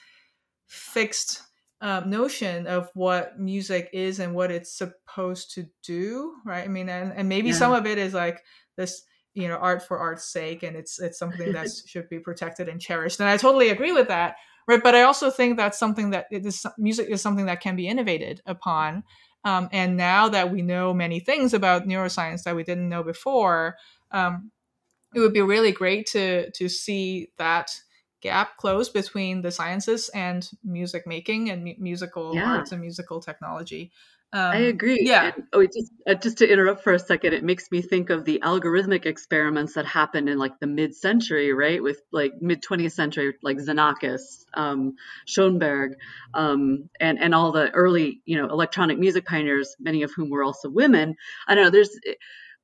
fixed 0.67 1.43
um, 1.81 2.09
notion 2.09 2.67
of 2.67 2.89
what 2.95 3.39
music 3.39 3.91
is 3.93 4.19
and 4.21 4.35
what 4.35 4.51
it's 4.51 4.73
supposed 4.77 5.53
to 5.55 5.67
do 5.83 6.35
right 6.47 6.65
i 6.65 6.69
mean 6.69 6.89
and, 6.89 7.13
and 7.15 7.29
maybe 7.29 7.49
yeah. 7.49 7.55
some 7.55 7.73
of 7.73 7.87
it 7.87 7.99
is 7.99 8.15
like 8.15 8.43
this 8.77 9.03
you 9.35 9.49
know 9.49 9.57
art 9.57 9.83
for 9.83 9.99
art's 9.99 10.33
sake 10.33 10.63
and 10.63 10.77
it's 10.77 10.99
it's 10.99 11.19
something 11.19 11.53
that 11.53 11.69
should 11.87 12.09
be 12.09 12.19
protected 12.19 12.69
and 12.69 12.81
cherished 12.81 13.21
and 13.21 13.29
i 13.29 13.37
totally 13.37 13.69
agree 13.69 13.93
with 13.93 14.09
that 14.09 14.37
right 14.67 14.83
but 14.83 14.95
i 14.95 15.03
also 15.03 15.31
think 15.31 15.57
that's 15.57 15.79
something 15.79 16.11
that 16.11 16.27
it 16.31 16.47
is 16.47 16.65
music 16.79 17.09
is 17.11 17.21
something 17.21 17.47
that 17.47 17.61
can 17.61 17.77
be 17.77 17.89
innovated 17.89 18.41
upon 18.47 19.03
um, 19.47 19.69
and 19.73 19.99
now 19.99 20.31
that 20.31 20.51
we 20.51 20.63
know 20.63 20.95
many 20.95 21.21
things 21.21 21.53
about 21.53 21.87
neuroscience 21.87 22.45
that 22.45 22.57
we 22.57 22.63
didn't 22.63 22.89
know 22.89 23.03
before 23.03 23.77
um, 24.11 24.51
it 25.15 25.21
would 25.21 25.33
be 25.33 25.43
really 25.43 25.73
great 25.73 26.07
to 26.09 26.51
to 26.53 26.69
see 26.69 27.29
that 27.39 27.71
gap 28.21 28.57
close 28.57 28.89
between 28.89 29.43
the 29.43 29.51
sciences 29.51 30.09
and 30.15 30.49
music 30.65 31.07
making 31.07 31.51
and 31.51 31.63
mu- 31.63 31.75
musical 31.79 32.35
yeah. 32.35 32.57
arts 32.57 32.73
and 32.73 32.81
musical 32.81 33.21
technology. 33.21 33.93
Um, 34.35 34.51
I 34.51 34.57
agree. 34.57 34.99
Yeah. 35.01 35.31
And, 35.33 35.45
oh, 35.53 35.65
just 35.65 35.93
uh, 36.09 36.15
just 36.15 36.39
to 36.39 36.53
interrupt 36.53 36.83
for 36.83 36.93
a 36.93 36.99
second, 36.99 37.35
it 37.35 37.45
makes 37.45 37.71
me 37.71 37.81
think 37.83 38.11
of 38.11 38.25
the 38.25 38.41
algorithmic 38.43 39.07
experiments 39.07 39.75
that 39.75 39.87
happened 39.87 40.29
in 40.29 40.39
like 40.39 40.59
the 40.59 40.67
mid-century, 40.67 41.53
right? 41.53 41.81
With 41.81 42.01
like 42.11 42.33
mid 42.41 42.61
20th 42.61 42.91
century, 42.93 43.35
like 43.45 43.59
Xenakis, 43.59 44.45
um, 44.55 44.97
Schoenberg, 45.25 45.93
um, 46.35 46.89
and 46.99 47.21
and 47.21 47.33
all 47.33 47.53
the 47.53 47.71
early, 47.71 48.23
you 48.25 48.37
know, 48.37 48.49
electronic 48.49 48.99
music 48.99 49.25
pioneers, 49.25 49.77
many 49.79 50.03
of 50.03 50.13
whom 50.13 50.31
were 50.31 50.43
also 50.43 50.69
women. 50.69 51.15
I 51.47 51.55
don't 51.55 51.65
know. 51.65 51.71
There's 51.71 51.97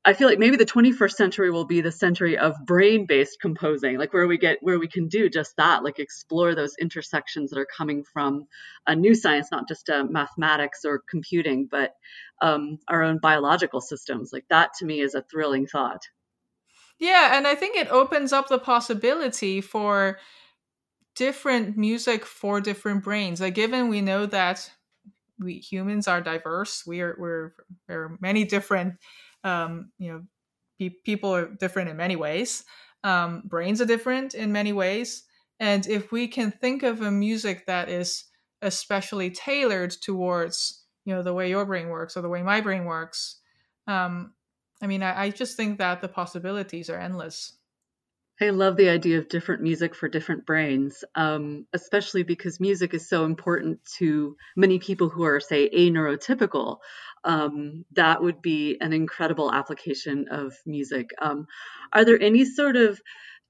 I 0.02 0.14
feel 0.14 0.28
like 0.28 0.38
maybe 0.38 0.56
the 0.56 0.64
21st 0.64 1.12
century 1.12 1.50
will 1.50 1.66
be 1.66 1.82
the 1.82 1.92
century 1.92 2.38
of 2.38 2.54
brain-based 2.64 3.38
composing, 3.38 3.98
like 3.98 4.14
where 4.14 4.26
we 4.26 4.38
get 4.38 4.58
where 4.62 4.78
we 4.78 4.88
can 4.88 5.08
do 5.08 5.28
just 5.28 5.56
that, 5.56 5.84
like 5.84 5.98
explore 5.98 6.54
those 6.54 6.74
intersections 6.80 7.50
that 7.50 7.58
are 7.58 7.66
coming 7.66 8.02
from 8.02 8.46
a 8.86 8.96
new 8.96 9.14
science, 9.14 9.48
not 9.52 9.68
just 9.68 9.90
uh, 9.90 10.04
mathematics 10.04 10.86
or 10.86 11.02
computing, 11.08 11.68
but 11.70 11.94
um, 12.40 12.78
our 12.88 13.02
own 13.02 13.18
biological 13.18 13.82
systems. 13.82 14.32
Like 14.32 14.46
that, 14.48 14.70
to 14.78 14.86
me, 14.86 15.00
is 15.00 15.14
a 15.14 15.22
thrilling 15.22 15.66
thought. 15.66 16.08
Yeah, 16.98 17.36
and 17.36 17.46
I 17.46 17.54
think 17.54 17.76
it 17.76 17.88
opens 17.88 18.32
up 18.32 18.48
the 18.48 18.58
possibility 18.58 19.60
for 19.60 20.18
different 21.14 21.76
music 21.76 22.24
for 22.24 22.62
different 22.62 23.04
brains. 23.04 23.40
Like, 23.42 23.54
given 23.54 23.90
we 23.90 24.00
know 24.00 24.24
that 24.26 24.70
we 25.38 25.54
humans 25.54 26.08
are 26.08 26.22
diverse, 26.22 26.84
we 26.86 27.02
are 27.02 27.16
we're 27.18 27.52
there 27.86 28.02
are 28.04 28.18
many 28.20 28.44
different 28.44 28.94
um, 29.44 29.90
you 29.98 30.12
know, 30.12 30.22
pe- 30.78 30.96
people 31.04 31.34
are 31.34 31.46
different 31.46 31.90
in 31.90 31.96
many 31.96 32.16
ways. 32.16 32.64
Um, 33.04 33.42
brains 33.46 33.80
are 33.80 33.86
different 33.86 34.34
in 34.34 34.52
many 34.52 34.72
ways. 34.72 35.24
And 35.58 35.86
if 35.86 36.12
we 36.12 36.28
can 36.28 36.50
think 36.50 36.82
of 36.82 37.02
a 37.02 37.10
music 37.10 37.66
that 37.66 37.88
is 37.88 38.24
especially 38.62 39.30
tailored 39.30 39.90
towards, 39.90 40.84
you 41.04 41.14
know, 41.14 41.22
the 41.22 41.34
way 41.34 41.48
your 41.48 41.66
brain 41.66 41.88
works 41.88 42.16
or 42.16 42.22
the 42.22 42.28
way 42.28 42.42
my 42.42 42.60
brain 42.60 42.84
works, 42.84 43.40
um, 43.86 44.34
I 44.82 44.86
mean, 44.86 45.02
I, 45.02 45.24
I 45.24 45.30
just 45.30 45.56
think 45.56 45.78
that 45.78 46.00
the 46.00 46.08
possibilities 46.08 46.88
are 46.88 46.98
endless. 46.98 47.58
I 48.42 48.50
love 48.50 48.76
the 48.76 48.88
idea 48.88 49.18
of 49.18 49.28
different 49.28 49.60
music 49.60 49.94
for 49.94 50.08
different 50.08 50.46
brains, 50.46 51.04
um, 51.14 51.66
especially 51.74 52.22
because 52.22 52.58
music 52.58 52.94
is 52.94 53.06
so 53.06 53.26
important 53.26 53.80
to 53.98 54.36
many 54.56 54.78
people 54.78 55.10
who 55.10 55.24
are, 55.24 55.40
say, 55.40 55.68
aneurotypical. 55.68 56.78
Um, 57.22 57.84
that 57.92 58.22
would 58.22 58.40
be 58.40 58.78
an 58.80 58.94
incredible 58.94 59.52
application 59.52 60.28
of 60.30 60.54
music. 60.64 61.10
Um, 61.20 61.46
are 61.92 62.06
there 62.06 62.18
any 62.20 62.46
sort 62.46 62.76
of 62.76 62.98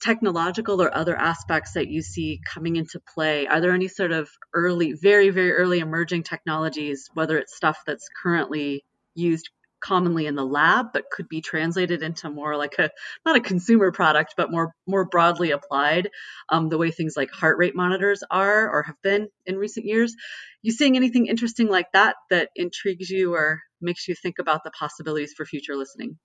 technological 0.00 0.82
or 0.82 0.92
other 0.92 1.16
aspects 1.16 1.74
that 1.74 1.86
you 1.86 2.02
see 2.02 2.40
coming 2.44 2.74
into 2.74 3.00
play? 3.14 3.46
Are 3.46 3.60
there 3.60 3.72
any 3.72 3.86
sort 3.86 4.10
of 4.10 4.28
early, 4.54 4.94
very, 4.94 5.30
very 5.30 5.52
early 5.52 5.78
emerging 5.78 6.24
technologies, 6.24 7.08
whether 7.14 7.38
it's 7.38 7.54
stuff 7.54 7.78
that's 7.86 8.08
currently 8.20 8.84
used 9.14 9.50
commonly 9.80 10.26
in 10.26 10.34
the 10.34 10.44
lab 10.44 10.86
but 10.92 11.10
could 11.10 11.28
be 11.28 11.40
translated 11.40 12.02
into 12.02 12.30
more 12.30 12.56
like 12.56 12.78
a 12.78 12.90
not 13.24 13.36
a 13.36 13.40
consumer 13.40 13.90
product 13.92 14.34
but 14.36 14.50
more 14.50 14.74
more 14.86 15.04
broadly 15.04 15.50
applied 15.50 16.10
um, 16.48 16.68
the 16.68 16.78
way 16.78 16.90
things 16.90 17.14
like 17.16 17.30
heart 17.30 17.58
rate 17.58 17.74
monitors 17.74 18.22
are 18.30 18.68
or 18.70 18.82
have 18.82 19.00
been 19.02 19.28
in 19.46 19.56
recent 19.56 19.86
years. 19.86 20.14
You 20.62 20.72
seeing 20.72 20.96
anything 20.96 21.26
interesting 21.26 21.68
like 21.68 21.92
that 21.92 22.16
that 22.28 22.50
intrigues 22.54 23.10
you 23.10 23.34
or 23.34 23.62
makes 23.80 24.06
you 24.08 24.14
think 24.14 24.38
about 24.38 24.62
the 24.64 24.70
possibilities 24.70 25.32
for 25.36 25.46
future 25.46 25.76
listening? 25.76 26.18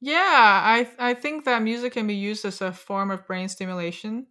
Yeah 0.00 0.12
i 0.16 0.88
i 0.98 1.14
think 1.14 1.44
that 1.44 1.62
music 1.62 1.92
can 1.92 2.06
be 2.06 2.14
used 2.14 2.44
as 2.44 2.60
a 2.60 2.72
form 2.72 3.10
of 3.10 3.26
brain 3.26 3.48
stimulation. 3.48 4.26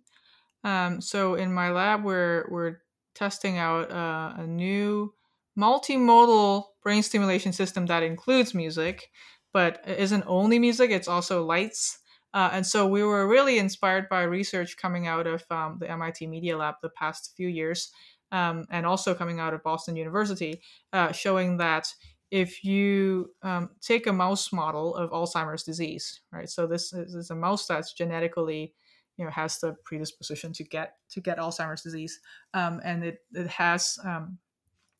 Um, 0.63 1.02
so 1.02 1.36
in 1.36 1.54
my 1.54 1.72
lab 1.72 2.04
we're 2.04 2.46
we're 2.50 2.78
testing 3.13 3.58
out 3.58 3.91
uh, 3.91 4.34
a 4.38 4.48
new 4.48 5.13
multimodal 5.58 6.63
brain 6.84 7.04
stimulation 7.04 7.52
system 7.52 7.86
that 7.88 8.04
includes 8.04 8.54
music, 8.54 9.10
but 9.54 9.84
isn't 9.88 10.24
only 10.28 10.60
music, 10.60 10.91
it's 10.91 11.08
also 11.08 11.43
lights. 11.43 12.00
Uh, 12.34 12.50
and 12.54 12.65
so 12.65 12.86
we 12.86 13.04
were 13.04 13.28
really 13.28 13.58
inspired 13.58 14.08
by 14.10 14.22
research 14.22 14.78
coming 14.78 15.08
out 15.08 15.26
of 15.26 15.43
um, 15.50 15.78
the 15.80 15.89
MIT 15.89 16.28
Media 16.28 16.58
Lab 16.58 16.76
the 16.82 16.89
past 16.89 17.34
few 17.36 17.48
years, 17.48 17.91
um, 18.32 18.65
and 18.70 18.86
also 18.86 19.13
coming 19.13 19.39
out 19.39 19.54
of 19.54 19.63
Boston 19.63 19.96
University, 19.96 20.62
uh, 20.93 21.12
showing 21.12 21.58
that 21.58 21.88
if 22.30 22.63
you 22.63 23.32
um, 23.41 23.70
take 23.82 24.06
a 24.06 24.13
mouse 24.13 24.52
model 24.52 24.93
of 24.96 25.12
Alzheimer's 25.12 25.63
disease, 25.63 26.22
right? 26.32 26.50
So 26.50 26.67
this 26.67 26.91
is, 26.91 27.15
is, 27.15 27.30
a 27.30 27.36
mouse 27.36 27.65
that's 27.65 27.93
genetically, 27.93 28.74
you 29.15 29.24
know, 29.24 29.32
has 29.32 29.60
the 29.60 29.76
predisposition 29.86 30.52
to 30.54 30.63
get 30.65 30.96
to 31.12 31.22
get 31.22 31.38
Alzheimer's 31.38 31.82
disease, 31.82 32.20
um, 32.54 32.82
and 32.84 33.04
it 33.04 33.20
it 33.34 33.48
has 33.48 33.98
um, 34.04 34.38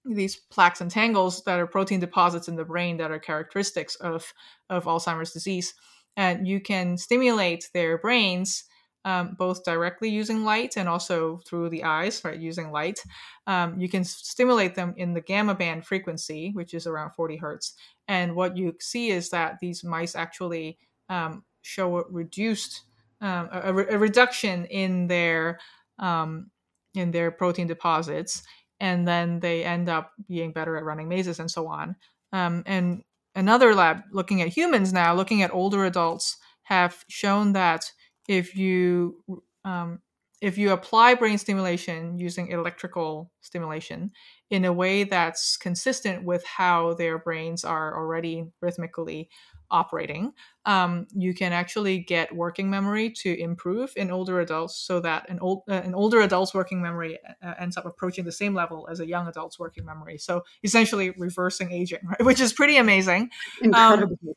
these 0.10 0.36
plaques 0.36 0.82
and 0.82 0.90
tangles 0.90 1.44
that 1.44 1.60
are 1.60 1.68
protein 1.68 2.00
deposits 2.00 2.48
in 2.48 2.56
the 2.56 2.66
brain 2.66 2.98
that 2.98 3.12
are 3.12 3.20
characteristics 3.20 3.96
of, 3.96 4.34
of 4.70 4.86
Alzheimer's 4.86 5.32
disease. 5.32 5.74
And 6.16 6.48
you 6.48 6.60
can 6.60 6.98
stimulate 6.98 7.70
their 7.74 7.98
brains 7.98 8.64
um, 9.08 9.36
both 9.38 9.64
directly 9.64 10.10
using 10.10 10.44
light 10.44 10.76
and 10.76 10.90
also 10.90 11.40
through 11.48 11.70
the 11.70 11.86
eyes, 11.86 12.22
right, 12.26 12.38
using 12.38 12.72
light. 12.72 13.00
Um, 13.48 13.80
you 13.80 13.88
can 13.88 14.04
stimulate 14.04 14.76
them 14.76 14.94
in 14.98 15.14
the 15.14 15.22
gamma 15.22 15.56
band 15.56 15.86
frequency, 15.86 16.52
which 16.54 16.74
is 16.74 16.86
around 16.86 17.12
40 17.12 17.38
hertz. 17.38 17.74
And 18.10 18.36
what 18.36 18.58
you 18.58 18.76
see 18.82 19.12
is 19.12 19.30
that 19.30 19.60
these 19.62 19.82
mice 19.82 20.14
actually 20.14 20.78
um, 21.08 21.46
show 21.62 22.00
a 22.00 22.04
reduced, 22.10 22.84
um, 23.22 23.48
a, 23.54 23.74
a, 23.74 23.98
reduction 23.98 24.66
in 24.66 25.08
their 25.08 25.60
um, 26.00 26.52
in 26.94 27.12
their 27.12 27.32
protein 27.32 27.68
deposits 27.68 28.44
and 28.80 29.08
then 29.08 29.40
they 29.40 29.64
end 29.64 29.90
up 29.90 30.12
being 30.28 30.52
better 30.52 30.78
at 30.78 30.84
running 30.84 31.10
mazes 31.10 31.40
and 31.40 31.50
so 31.50 31.68
on. 31.68 31.96
Um, 32.34 32.64
and 32.66 33.04
another 33.36 33.74
lab 33.74 34.02
looking 34.12 34.42
at 34.42 34.50
humans 34.50 34.94
now, 34.94 35.14
looking 35.14 35.42
at 35.42 35.54
older 35.54 35.86
adults, 35.86 36.38
have 36.64 37.04
shown 37.10 37.54
that 37.54 37.92
if 38.28 38.56
you 38.56 39.24
um, 39.64 40.00
if 40.42 40.58
you 40.58 40.72
apply 40.72 41.16
brain 41.16 41.38
stimulation 41.38 42.18
using 42.20 42.50
electrical 42.50 43.32
stimulation 43.42 44.12
in 44.50 44.66
a 44.66 44.74
way 44.74 45.04
that's 45.04 45.58
consistent 45.58 46.24
with 46.24 46.46
how 46.46 46.94
their 46.94 47.18
brains 47.18 47.66
are 47.66 47.98
already 47.98 48.46
rhythmically 48.62 49.30
operating, 49.72 50.34
um, 50.66 51.08
you 51.14 51.34
can 51.34 51.54
actually 51.54 52.00
get 52.00 52.36
working 52.36 52.70
memory 52.70 53.10
to 53.10 53.40
improve 53.40 53.94
in 53.96 54.12
older 54.12 54.40
adults, 54.40 54.78
so 54.78 55.00
that 55.00 55.30
an 55.30 55.40
old 55.40 55.64
uh, 55.70 55.74
an 55.74 55.94
older 55.94 56.22
adult's 56.22 56.54
working 56.54 56.82
memory 56.82 57.20
uh, 57.44 57.54
ends 57.60 57.78
up 57.78 57.86
approaching 57.86 58.26
the 58.26 58.32
same 58.32 58.54
level 58.54 58.88
as 58.92 59.00
a 59.00 59.08
young 59.08 59.28
adult's 59.28 59.60
working 59.60 59.86
memory. 59.86 60.18
So 60.18 60.44
essentially, 60.64 61.12
reversing 61.12 61.72
aging, 61.72 62.00
right? 62.04 62.22
which 62.26 62.40
is 62.40 62.54
pretty 62.54 62.78
amazing. 62.78 63.30
Incredible. 63.62 64.18
Um, 64.26 64.34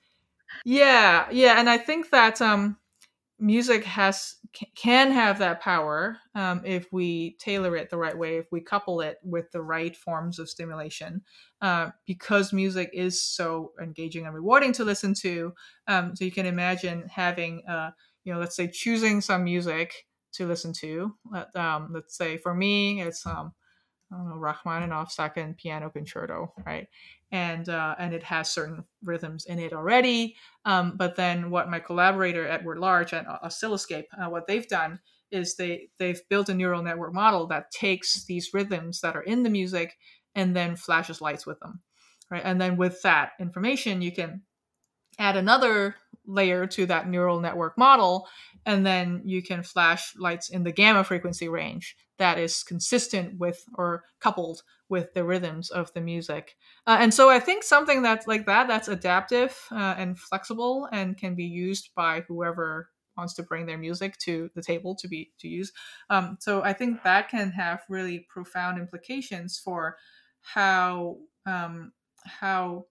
yeah, 0.65 1.27
yeah, 1.31 1.59
and 1.59 1.71
I 1.71 1.79
think 1.79 2.11
that 2.11 2.43
um, 2.43 2.77
music 3.41 3.85
has 3.85 4.37
can 4.75 5.11
have 5.11 5.39
that 5.39 5.61
power 5.61 6.19
um, 6.35 6.61
if 6.65 6.93
we 6.93 7.37
tailor 7.39 7.77
it 7.77 7.89
the 7.89 7.97
right 7.97 8.17
way 8.17 8.37
if 8.37 8.47
we 8.53 8.61
couple 8.61 9.01
it 9.01 9.19
with 9.23 9.51
the 9.53 9.63
right 9.63 9.97
forms 9.97 10.39
of 10.39 10.49
stimulation 10.49 11.23
uh, 11.63 11.91
because 12.07 12.53
music 12.53 12.91
is 12.93 13.23
so 13.23 13.73
engaging 13.81 14.27
and 14.27 14.35
rewarding 14.35 14.73
to 14.73 14.85
listen 14.85 15.15
to 15.15 15.53
um, 15.89 16.15
so 16.15 16.25
you 16.25 16.33
can 16.33 16.47
imagine 16.47 17.09
having 17.09 17.63
uh, 17.67 17.91
you 18.25 18.33
know 18.33 18.39
let's 18.39 18.57
say 18.57 18.69
choosing 18.69 19.21
some 19.21 19.45
music 19.45 20.07
to 20.33 20.47
listen 20.47 20.73
to 20.73 21.15
um, 21.55 21.89
let's 21.93 22.17
say 22.17 22.37
for 22.37 22.55
me 22.55 23.01
it's 23.01 23.25
um, 23.27 23.53
I 24.13 24.17
don't 24.17 24.29
know, 24.29 24.37
Rachmaninoff 24.37 25.13
second 25.13 25.57
piano 25.57 25.89
concerto, 25.89 26.53
right? 26.67 26.89
And 27.31 27.69
uh, 27.69 27.95
and 27.99 28.13
it 28.13 28.25
has 28.25 28.51
certain 28.51 28.85
rhythms 29.05 29.47
in 29.47 29.59
it 29.59 29.73
already. 29.73 30.37
Um, 30.65 30.97
but 30.97 31.15
then 31.17 31.51
what 31.51 31.71
my 31.71 31.79
collaborator 31.79 32.47
Edward 32.49 32.79
Large 32.79 33.15
at 33.15 33.27
Oscilloscape, 33.27 34.07
uh, 34.21 34.29
what 34.29 34.47
they've 34.47 34.67
done 34.67 34.99
is 35.31 35.55
they 35.55 35.89
they've 35.99 36.21
built 36.29 36.49
a 36.49 36.55
neural 36.55 36.83
network 36.83 37.15
model 37.15 37.47
that 37.47 37.71
takes 37.71 38.25
these 38.25 38.53
rhythms 38.53 39.01
that 39.01 39.17
are 39.17 39.23
in 39.23 39.43
the 39.43 39.51
music 39.51 39.97
and 40.35 40.57
then 40.57 40.77
flashes 40.77 41.21
lights 41.21 41.47
with 41.47 41.61
them, 41.61 41.81
right? 42.31 42.43
And 42.45 42.61
then 42.61 42.77
with 42.77 43.01
that 43.03 43.33
information, 43.39 44.03
you 44.03 44.13
can 44.13 44.43
add 45.21 45.37
another 45.37 45.95
layer 46.27 46.67
to 46.67 46.87
that 46.87 47.09
neural 47.09 47.41
network 47.41 47.77
model 47.79 48.27
and 48.67 48.85
then 48.85 49.23
you 49.25 49.43
can 49.43 49.63
flash 49.63 50.15
lights 50.17 50.49
in 50.49 50.65
the 50.65 50.73
gamma 50.73 51.05
frequency 51.05 51.49
range 51.49 51.97
that 52.19 52.39
is 52.39 52.63
consistent 52.63 53.39
with 53.39 53.65
or 53.75 54.05
coupled 54.21 54.63
with 54.89 55.15
the 55.15 55.25
rhythms 55.25 55.71
of 55.71 55.93
the 55.95 56.01
music. 56.01 56.57
Uh, 56.87 56.99
and 57.01 57.13
so 57.15 57.31
i 57.31 57.39
think 57.39 57.63
something 57.63 58.03
that's 58.03 58.27
like 58.27 58.47
that 58.47 58.69
that's 58.69 58.89
adaptive 58.89 59.57
uh, 59.73 59.95
and 59.97 60.19
flexible 60.19 60.89
and 60.93 61.17
can 61.17 61.35
be 61.35 61.45
used 61.45 61.91
by 61.95 62.21
whoever 62.29 62.91
wants 63.17 63.35
to 63.35 63.43
bring 63.43 63.67
their 63.67 63.79
music 63.79 64.17
to 64.19 64.51
the 64.55 64.63
table 64.63 64.95
to 64.95 65.09
be 65.09 65.31
to 65.39 65.49
use. 65.49 65.73
Um, 66.11 66.37
so 66.41 66.63
i 66.63 66.73
think 66.73 67.03
that 67.03 67.29
can 67.29 67.51
have 67.51 67.83
really 67.89 68.27
profound 68.29 68.79
implications 68.79 69.59
for 69.59 69.97
how 70.43 71.19
um, 71.47 71.93
how 72.25 72.87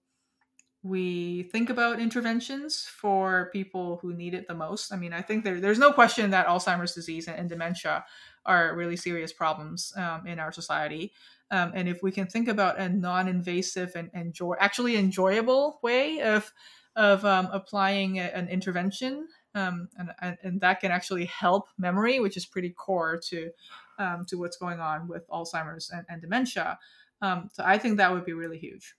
we 0.82 1.42
think 1.44 1.68
about 1.68 2.00
interventions 2.00 2.84
for 2.84 3.50
people 3.52 3.98
who 4.00 4.14
need 4.14 4.32
it 4.32 4.48
the 4.48 4.54
most. 4.54 4.92
I 4.92 4.96
mean, 4.96 5.12
I 5.12 5.20
think 5.20 5.44
there, 5.44 5.60
there's 5.60 5.78
no 5.78 5.92
question 5.92 6.30
that 6.30 6.46
Alzheimer's 6.46 6.94
disease 6.94 7.28
and, 7.28 7.38
and 7.38 7.48
dementia 7.48 8.04
are 8.46 8.74
really 8.74 8.96
serious 8.96 9.32
problems 9.32 9.92
um, 9.96 10.26
in 10.26 10.38
our 10.38 10.52
society. 10.52 11.12
Um, 11.50 11.72
and 11.74 11.88
if 11.88 12.02
we 12.02 12.12
can 12.12 12.26
think 12.26 12.48
about 12.48 12.78
a 12.78 12.88
non-invasive 12.88 13.92
and 13.94 14.10
enjoy, 14.14 14.54
actually 14.58 14.96
enjoyable 14.96 15.80
way 15.82 16.20
of 16.22 16.52
of 16.96 17.24
um, 17.24 17.48
applying 17.52 18.18
a, 18.18 18.22
an 18.22 18.48
intervention, 18.48 19.28
um, 19.54 19.88
and, 20.20 20.36
and 20.42 20.60
that 20.60 20.80
can 20.80 20.90
actually 20.90 21.24
help 21.26 21.68
memory, 21.78 22.18
which 22.18 22.36
is 22.36 22.44
pretty 22.44 22.70
core 22.70 23.16
to 23.28 23.50
um, 23.98 24.24
to 24.26 24.36
what's 24.36 24.56
going 24.56 24.80
on 24.80 25.06
with 25.08 25.28
Alzheimer's 25.28 25.90
and, 25.90 26.04
and 26.08 26.20
dementia. 26.20 26.78
Um, 27.22 27.48
so 27.52 27.62
I 27.64 27.78
think 27.78 27.98
that 27.98 28.12
would 28.12 28.24
be 28.24 28.32
really 28.32 28.58
huge. 28.58 28.94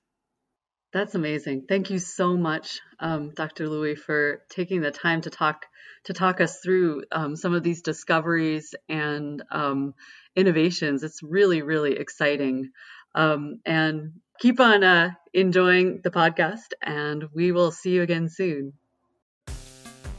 That's 0.93 1.15
amazing. 1.15 1.65
Thank 1.69 1.89
you 1.89 1.99
so 1.99 2.35
much, 2.35 2.81
um, 2.99 3.31
Dr. 3.33 3.67
Loui, 3.67 3.97
for 3.97 4.41
taking 4.49 4.81
the 4.81 4.91
time 4.91 5.21
to 5.21 5.29
talk 5.29 5.65
to 6.05 6.13
talk 6.13 6.41
us 6.41 6.59
through 6.59 7.03
um, 7.11 7.35
some 7.35 7.53
of 7.53 7.61
these 7.63 7.83
discoveries 7.83 8.73
and 8.89 9.43
um, 9.51 9.93
innovations. 10.35 11.03
It's 11.03 11.21
really, 11.21 11.61
really 11.61 11.97
exciting. 11.97 12.71
Um, 13.13 13.59
and 13.65 14.13
keep 14.39 14.59
on 14.59 14.83
uh, 14.83 15.11
enjoying 15.33 16.01
the 16.03 16.09
podcast, 16.09 16.73
and 16.81 17.25
we 17.33 17.51
will 17.51 17.71
see 17.71 17.91
you 17.91 18.01
again 18.01 18.29
soon. 18.29 18.73